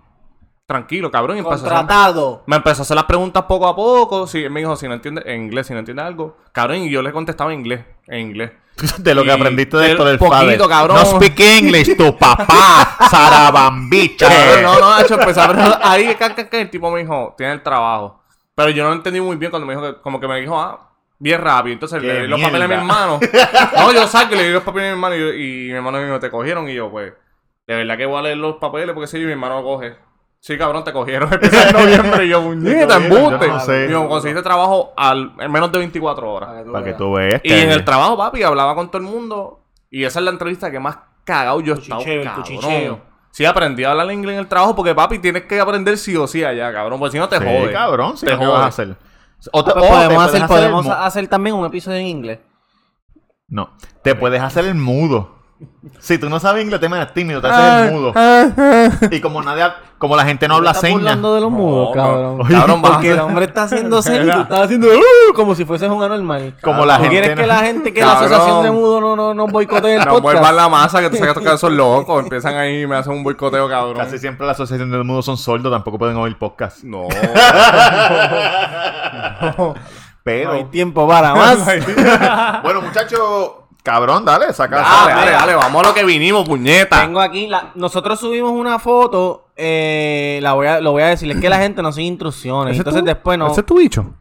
[0.67, 1.37] tranquilo, cabrón.
[1.37, 2.43] Y empezó a hacer- Contratado.
[2.47, 4.27] me empezó a hacer las preguntas poco a poco.
[4.27, 6.37] Sí, él me dijo, si no entiende en inglés, si no entiende algo.
[6.53, 7.85] Cabrón, y yo le contestaba en inglés.
[8.07, 8.53] En inglés.
[8.99, 10.99] De lo que aprendiste de del esto del poquito, cabrón.
[10.99, 14.29] No speak English, tu papá, Sarabambicha.
[14.29, 16.17] Cabrón, no, no, hecho, empezó a preguntar- Ahí,
[16.53, 18.23] el tipo me dijo, tiene el trabajo.
[18.55, 20.88] Pero yo no entendí muy bien cuando me dijo, que, como que me dijo, ah,
[21.19, 21.73] bien rápido.
[21.75, 23.21] Entonces le di los papeles a mi hermano.
[23.77, 25.17] No, yo saco y le di los papeles a mi hermano.
[25.17, 26.69] Y, yo- y mi hermano dijo, te cogieron.
[26.69, 27.13] Y yo, pues,
[27.67, 29.97] de verdad que voy a leer los papeles porque si mi hermano lo coge.
[30.41, 31.29] Sí, cabrón, te cogieron.
[31.33, 32.27] Empieza en noviembre.
[32.27, 33.49] Y yo, muñeca, cogieron, yo embuste.
[33.49, 33.87] no sé.
[33.87, 36.51] Y yo, conseguiste trabajo al, en menos de 24 horas.
[36.73, 37.41] Para que tú veas.
[37.43, 39.65] Y que- en el trabajo, papi, hablaba con todo el mundo.
[39.91, 42.35] Y esa es la entrevista que más cagado yo he estado, cabrón.
[42.37, 43.01] cuchicheo.
[43.31, 46.27] Sí, aprendí a hablar inglés en el trabajo porque, papi, tienes que aprender sí o
[46.27, 46.99] sí allá, cabrón.
[46.99, 47.73] Porque si no te Sí, jode.
[47.73, 48.49] cabrón, sí, te ¿qué jode.
[48.49, 48.97] vas a hacer?
[49.53, 52.41] O te, Pues o podemos hacer también un episodio en inglés.
[53.49, 53.71] No,
[54.03, 55.38] te puedes hacer el mudo.
[56.01, 58.13] Si tú no sabes inglés, te metes tímido, te haces Ah, el mudo.
[59.11, 59.65] Y como nadie,
[59.99, 61.01] como la gente no habla Estás señas.
[61.01, 62.39] burlando de los mudos, No, cabrón.
[62.47, 65.35] Cabrón, vas a Porque el hacer- hombre está haciendo señas y tú estás haciendo "Uh",
[65.35, 66.55] como si fueses un anormal.
[66.63, 68.25] Como la ¿Tú gente quieres no- que la gente, que la Cabrón.
[68.33, 70.23] asociación de mudos no, no, no boicotee el No podcast?
[70.35, 72.23] muevas la masa que tú sabes que estos son locos.
[72.23, 73.97] Empiezan ahí y me hacen un boicoteo, cabrón.
[73.97, 76.85] Casi siempre la asociación de mudos son sordos, tampoco pueden oír podcast.
[76.85, 77.09] No.
[80.25, 81.65] Pero, No hay tiempo para más.
[82.63, 83.51] bueno, muchachos,
[83.89, 84.77] cabrón, dale, saca.
[84.77, 85.55] Dale, dale, dale.
[85.55, 87.01] Vamos a lo que vinimos, puñeta.
[87.01, 91.31] Tengo aquí, la, nosotros subimos una foto, eh, la voy a, lo voy a decir,
[91.31, 93.07] es que la gente no sigue instrucciones, ¿Ese entonces tú?
[93.07, 93.51] después no...
[93.51, 94.15] ¿Ese es tu bicho?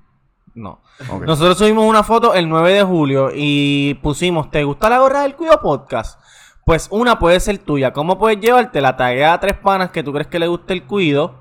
[0.56, 0.80] No.
[1.26, 5.36] Nosotros subimos una foto el 9 de julio y pusimos, ¿te gusta la gorra del
[5.36, 6.20] Cuido Podcast?
[6.66, 7.92] Pues una puede ser tuya.
[7.94, 8.82] ¿Cómo puedes llevarte?
[8.82, 11.36] La taguea a tres panas que tú crees que le guste el Cuido.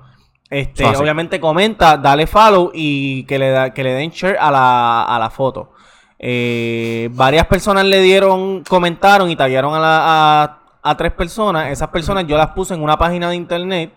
[0.49, 1.01] Este, Fácil.
[1.01, 5.17] obviamente comenta, dale follow y que le, da, que le den share a la, a
[5.19, 5.71] la foto.
[6.19, 11.71] Eh, varias personas le dieron, comentaron y taguearon a, la, a, a tres personas.
[11.71, 13.93] Esas personas yo las puse en una página de internet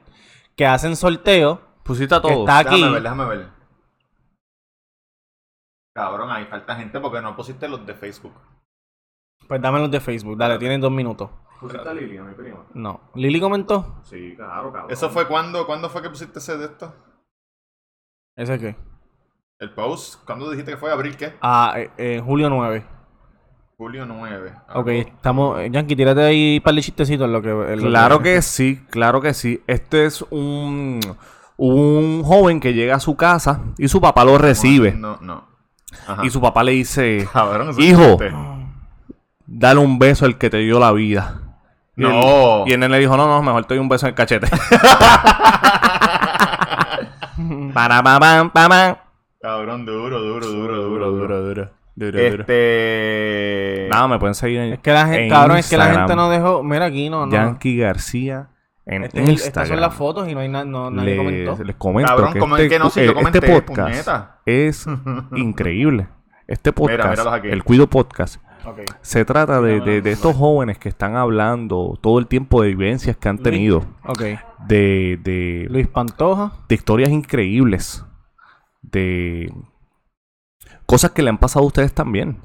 [0.56, 1.60] que hacen sorteo.
[1.82, 2.40] Pusiste a Que todos.
[2.40, 2.76] está aquí.
[2.76, 3.48] Déjame ver, déjame ver.
[5.94, 8.32] Cabrón, ahí falta gente porque no pusiste los de Facebook.
[9.48, 11.28] Pues dame los de Facebook, dale, tienen dos minutos.
[11.58, 12.64] ¿Pusiste a Lili, mi prima?
[12.74, 13.00] No.
[13.16, 14.00] ¿Lili comentó?
[14.04, 14.90] Sí, claro, cabrón.
[14.92, 16.94] ¿Eso fue cuando, cuándo fue que pusiste ese de esto?
[18.36, 18.76] ¿Ese qué?
[19.60, 20.90] El post, ¿cuándo dijiste que fue?
[20.90, 21.34] ¿Abril qué?
[21.42, 22.82] Ah, eh, eh, julio 9.
[23.76, 24.52] Julio 9.
[24.74, 25.60] Ok, estamos...
[25.60, 27.50] eh, Yankee, tírate ahí un par de chistecitos en lo que...
[27.50, 29.62] en lo Claro que sí, claro que sí.
[29.66, 31.00] Este es un,
[31.58, 34.92] un joven que llega a su casa y su papá lo recibe.
[34.92, 35.44] No, no.
[36.06, 36.24] Ajá.
[36.24, 38.16] Y su papá le dice, Cabrón, eso es hijo,
[39.46, 41.42] dale un beso al que te dio la vida.
[41.96, 42.62] Y No.
[42.64, 44.46] el- Y nene le dijo, no, no, mejor te doy un beso en el cachete.
[47.74, 48.96] Para, pa, pam, pa, pam.
[49.40, 51.42] Cabrón, duro, duro, duro, duro, duro.
[51.42, 51.70] duro.
[51.96, 52.18] Duro, duro.
[52.42, 53.88] Este.
[53.90, 55.24] Nada, me pueden seguir en Es que la gente...
[55.24, 56.62] en Cabrón, es que la gente no dejó...
[56.62, 57.32] Mira aquí, no, no.
[57.32, 58.48] Yankee García
[58.86, 59.46] en Este Instagram.
[59.46, 61.50] estas son las fotos y no hay na- no, nadie comentó.
[61.58, 62.90] les, les comento Cabrón, que, ¿cómo este, es que no?
[62.90, 64.40] Si eh, yo este comenté, podcast puñeta.
[64.46, 64.86] es
[65.36, 66.08] increíble.
[66.46, 68.42] Este podcast, el Cuido Podcast,
[69.02, 73.16] se trata de, de- de estos jóvenes que están hablando todo el tiempo de vivencias
[73.16, 74.22] que han tenido, Ok.
[74.66, 76.52] de, de, Luis Pantoja.
[76.68, 78.04] de historias increíbles,
[78.92, 79.52] de
[80.86, 82.38] cosas que le han pasado a ustedes también.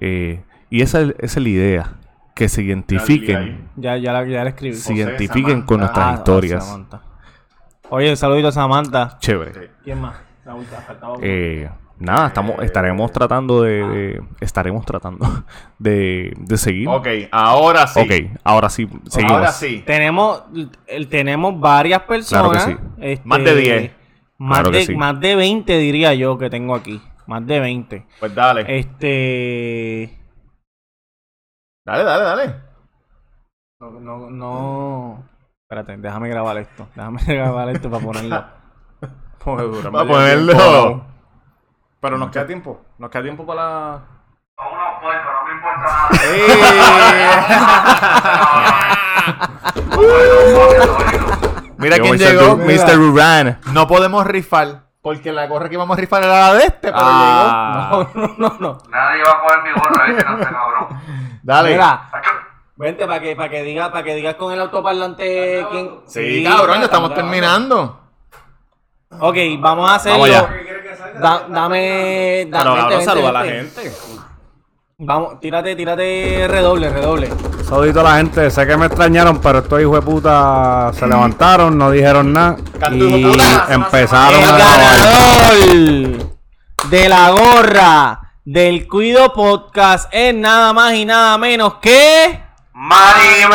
[0.00, 1.92] Eh, y esa, es- esa es la idea,
[2.34, 4.74] que se identifiquen, Ya, ya, la, ya la escribí.
[4.74, 6.00] se José, identifiquen con Samantha.
[6.00, 6.64] nuestras Ah, historias.
[6.66, 7.02] Samantha.
[7.90, 9.16] Oye, saludito a Samantha.
[9.18, 9.70] Chévere.
[9.82, 10.16] ¿Quién más?
[10.44, 10.78] La última.
[11.22, 11.68] Eh,
[11.98, 15.26] nada, estamos, estaremos tratando de, de- estaremos tratando
[15.78, 16.86] de, de seguir.
[16.88, 18.00] Ok, ahora sí.
[18.00, 19.36] Ok, ahora sí, seguimos.
[19.36, 19.82] Ahora sí.
[19.84, 20.44] Tenemos,
[20.86, 22.50] el- tenemos varias personas.
[22.64, 22.88] Claro que sí.
[23.00, 23.90] este, Más de 10.
[24.38, 24.94] Más, Claro de, sí.
[24.94, 27.02] más de 20 diría yo que tengo aquí.
[27.26, 28.06] Más de 20.
[28.20, 28.64] Pues dale.
[28.66, 30.18] Este...
[31.84, 32.54] Dale, dale, dale.
[33.80, 35.28] No, no, no...
[35.62, 36.88] Espérate, déjame grabar esto.
[36.94, 38.46] Déjame grabar esto para ponerlo.
[39.94, 41.04] Va a ponerlo.
[42.00, 42.80] Pero nos queda tiempo.
[42.98, 44.00] Nos queda tiempo para la.
[44.56, 45.82] Son unos no me importa
[51.28, 51.37] nada.
[51.78, 52.56] Mira Llegó quién llegó.
[52.56, 52.98] Mr.
[52.98, 53.60] Uran.
[53.72, 54.82] No podemos rifar.
[55.00, 58.06] Porque la gorra que íbamos a rifar era la de este, pero Ah.
[58.14, 58.78] No, no, no, no.
[58.90, 60.24] Nadie va a coger mi gorra, ¿viste?
[60.24, 60.88] No sé, cabrón.
[60.88, 61.38] llegó.
[61.42, 61.70] Dale.
[61.70, 62.10] Mira,
[62.76, 66.00] vente para que, para que digas para que digas con el autoparlante quién.
[66.06, 68.00] Sí, cabrón, ya estamos terminando.
[69.20, 70.18] Ok, vamos a hacerlo.
[70.18, 70.50] Vamos allá.
[71.20, 73.92] Da- dame, da- Pero ahora saluda a la gente.
[75.00, 77.30] Vamos, tírate, tírate redoble, redoble.
[77.68, 81.78] Saludito a la gente, sé que me extrañaron, pero estos hijos de puta se levantaron,
[81.78, 82.56] no dijeron nada
[82.90, 83.38] y
[83.68, 86.28] empezaron El ganador
[86.90, 92.42] de la gorra del Cuido Podcast es nada más y nada menos que.
[92.72, 93.50] Maribel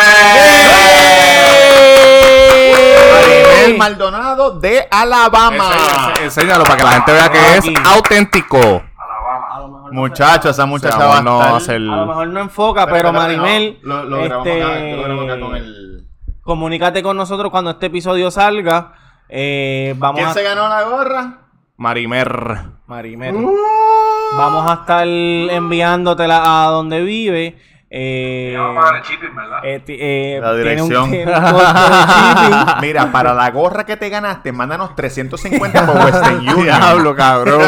[3.12, 6.14] ¡Maribel Maldonado de Alabama.
[6.22, 8.82] Enséñalo para que la gente vea que es auténtico.
[9.94, 13.12] Muchacho, esa muchacha O va a no estar- hacer- A lo mejor no enfoca, pero,
[13.12, 13.20] no.
[13.20, 16.08] Maribel, Lo, lo grabamos este, acá, yo lo grabo acá con el...
[16.42, 18.94] comunícate con nosotros cuando este episodio salga.
[19.30, 20.34] Eh, vamos ¿Quién a...
[20.34, 21.38] se ganó la gorra?
[21.78, 22.60] Marimer.
[22.88, 23.34] Marimer.
[24.38, 27.58] Vamos a estar enviándotela a donde vive.
[27.96, 29.60] Eh, Vamos a pagar el shipping, ¿verdad?
[29.64, 31.12] eh, ti- eh, La dirección.
[31.12, 32.82] tiene un.
[32.82, 36.64] Mira, para la gorra que te ganaste, mándanos 350 por Western Union.
[36.64, 37.62] Diablo, cabrón.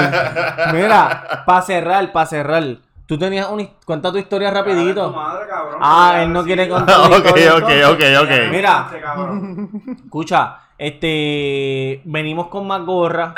[0.73, 2.63] Mira, para cerrar, para cerrar.
[3.05, 3.67] Tú tenías una...
[3.85, 5.13] Cuenta tu historia rapidito.
[5.79, 8.17] Ah, él no quiere contar ok, historia, ok, entonces.
[8.17, 8.31] ok, ok.
[8.49, 8.87] Mira,
[10.05, 13.33] escucha, este, venimos con más gorras.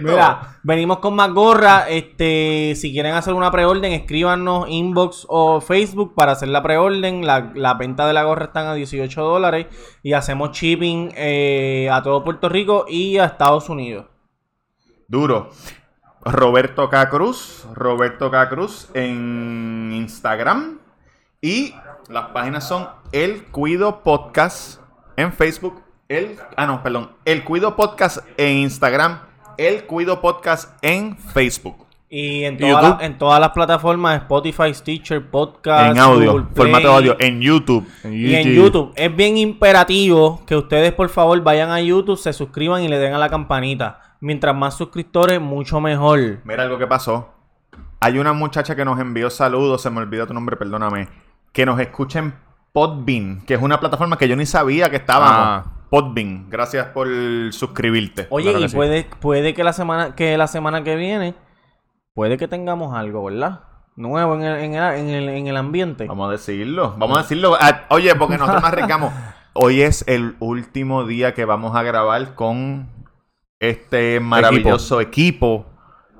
[0.00, 1.86] Mira, venimos con más gorras.
[1.88, 7.26] Este, si quieren hacer una preorden, escríbanos inbox o Facebook para hacer la preorden.
[7.26, 9.66] La, la venta de la gorra están a 18 dólares
[10.02, 14.06] y hacemos shipping eh, a todo Puerto Rico y a Estados Unidos.
[15.08, 15.50] Duro.
[16.24, 17.08] Roberto K.
[17.08, 17.66] Cruz.
[17.74, 18.48] Roberto K.
[18.48, 20.78] Cruz en Instagram.
[21.40, 21.74] Y
[22.08, 24.80] las páginas son El Cuido Podcast
[25.16, 25.82] en Facebook.
[26.08, 27.12] El, ah, no, perdón.
[27.24, 29.29] El Cuido Podcast en Instagram.
[29.60, 31.76] El Cuido Podcast en Facebook.
[32.08, 36.32] Y en, las- en todas las plataformas, Spotify, Stitcher, Podcast, en audio.
[36.32, 37.16] Google Play, Formato de audio.
[37.20, 37.86] En YouTube.
[38.04, 38.92] Y en YouTube.
[38.96, 43.12] Es bien imperativo que ustedes, por favor, vayan a YouTube, se suscriban y le den
[43.12, 44.16] a la campanita.
[44.20, 46.38] Mientras más suscriptores, mucho mejor.
[46.44, 47.28] Mira algo que pasó.
[48.00, 51.06] Hay una muchacha que nos envió saludos, se me olvidó tu nombre, perdóname.
[51.52, 52.34] Que nos escucha en
[52.72, 55.66] Podbean, que es una plataforma que yo ni sabía que estábamos.
[55.66, 55.79] Ah.
[55.90, 57.08] Podbean, gracias por
[57.52, 58.28] suscribirte.
[58.30, 58.76] Oye, Claro y sí.
[58.76, 61.34] puede, puede que la semana que la semana que viene,
[62.14, 63.64] puede que tengamos algo, ¿verdad?
[63.96, 66.06] Nuevo en el, en el, en el, en el ambiente.
[66.06, 67.56] Vamos a decirlo, vamos a decirlo.
[67.60, 69.12] Ah, oye, porque nosotros nos arriesgamos.
[69.52, 72.88] Hoy es el último día que vamos a grabar con
[73.58, 75.66] este maravilloso equipo,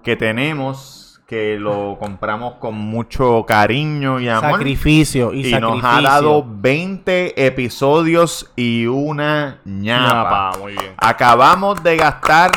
[0.02, 0.99] que tenemos,
[1.30, 4.50] que lo compramos con mucho cariño y amor.
[4.50, 5.76] Sacrificio y, y sacrificio.
[5.76, 10.50] nos ha dado 20 episodios y una ñapa.
[10.50, 10.92] Ñapa, muy bien.
[10.96, 12.50] Acabamos de gastar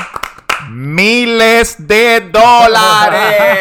[0.72, 3.54] miles de dólares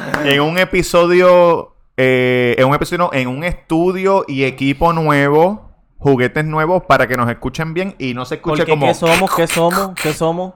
[0.24, 6.46] en un episodio, eh, en un episodio, no, en un estudio y equipo nuevo, juguetes
[6.46, 9.34] nuevos para que nos escuchen bien y no se escuche Porque como ¿qué somos?
[9.34, 9.90] ¿Qué somos?
[10.02, 10.54] ¿Qué somos?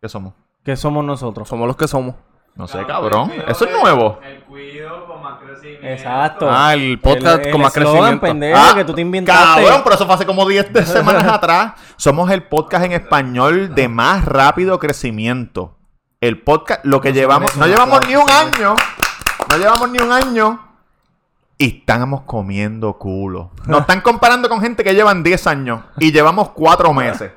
[0.00, 0.32] ¿Qué somos?
[0.64, 1.46] ¿Qué somos nosotros?
[1.46, 2.14] Somos los que somos.
[2.58, 3.32] No sé, cabrón.
[3.46, 4.18] Eso es nuevo.
[5.82, 6.48] Exacto.
[6.50, 8.20] Ah, el podcast El- con el más crecimiento.
[8.20, 9.62] pendejo, Ah, que tú te inventaste.
[9.62, 11.72] Cabrón, pero eso fue hace como 10 de semanas atrás.
[11.96, 15.76] Somos el podcast en español de más rápido crecimiento.
[16.20, 18.74] El podcast, lo que llevamos, no llevamos ni un año.
[19.50, 20.64] No llevamos ni un año.
[21.60, 23.50] y estamos comiendo culo.
[23.66, 27.32] Nos están comparando con gente que llevan 10 años y llevamos 4 meses.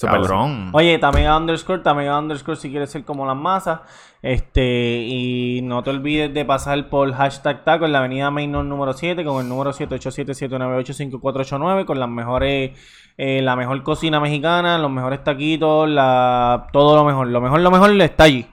[0.00, 0.70] Cabrón.
[0.72, 3.80] Oye, Tamega underscore, Tamega underscore si quieres ser como las masas.
[4.22, 8.94] Este, y no te olvides de pasar por hashtag taco en la avenida Mainor número
[8.94, 12.72] 7 con el número 787-798-5489 con las mejores,
[13.18, 17.28] eh, la mejor cocina mexicana, los mejores taquitos, la, todo lo mejor.
[17.28, 18.46] Lo mejor, lo mejor está allí.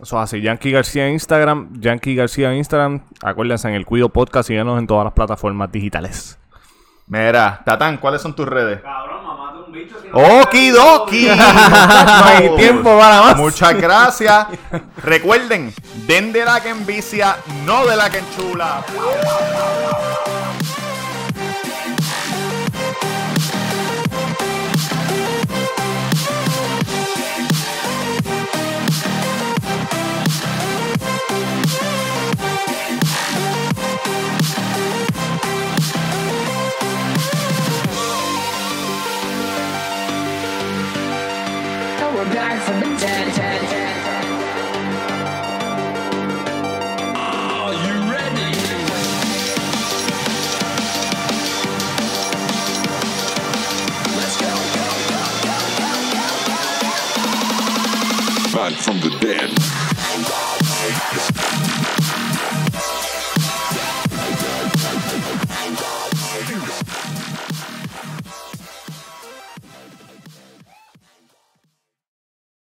[0.00, 0.40] Eso es así.
[0.40, 1.80] Yankee García en Instagram.
[1.80, 3.02] Yankee García en Instagram.
[3.22, 4.48] Acuérdense en el Cuido Podcast.
[4.48, 6.38] Síganos en todas las plataformas digitales.
[7.08, 8.82] Mira, Tatán, ¿cuáles son tus redes?
[8.82, 9.07] Cabrón,
[10.12, 11.26] Okidoki.
[11.26, 13.36] No hay tiempo para más.
[13.36, 14.46] Muchas gracias.
[14.98, 15.74] Recuerden,
[16.06, 18.84] den de la que envicia, no de la que enchula.
[58.76, 59.67] From the dead.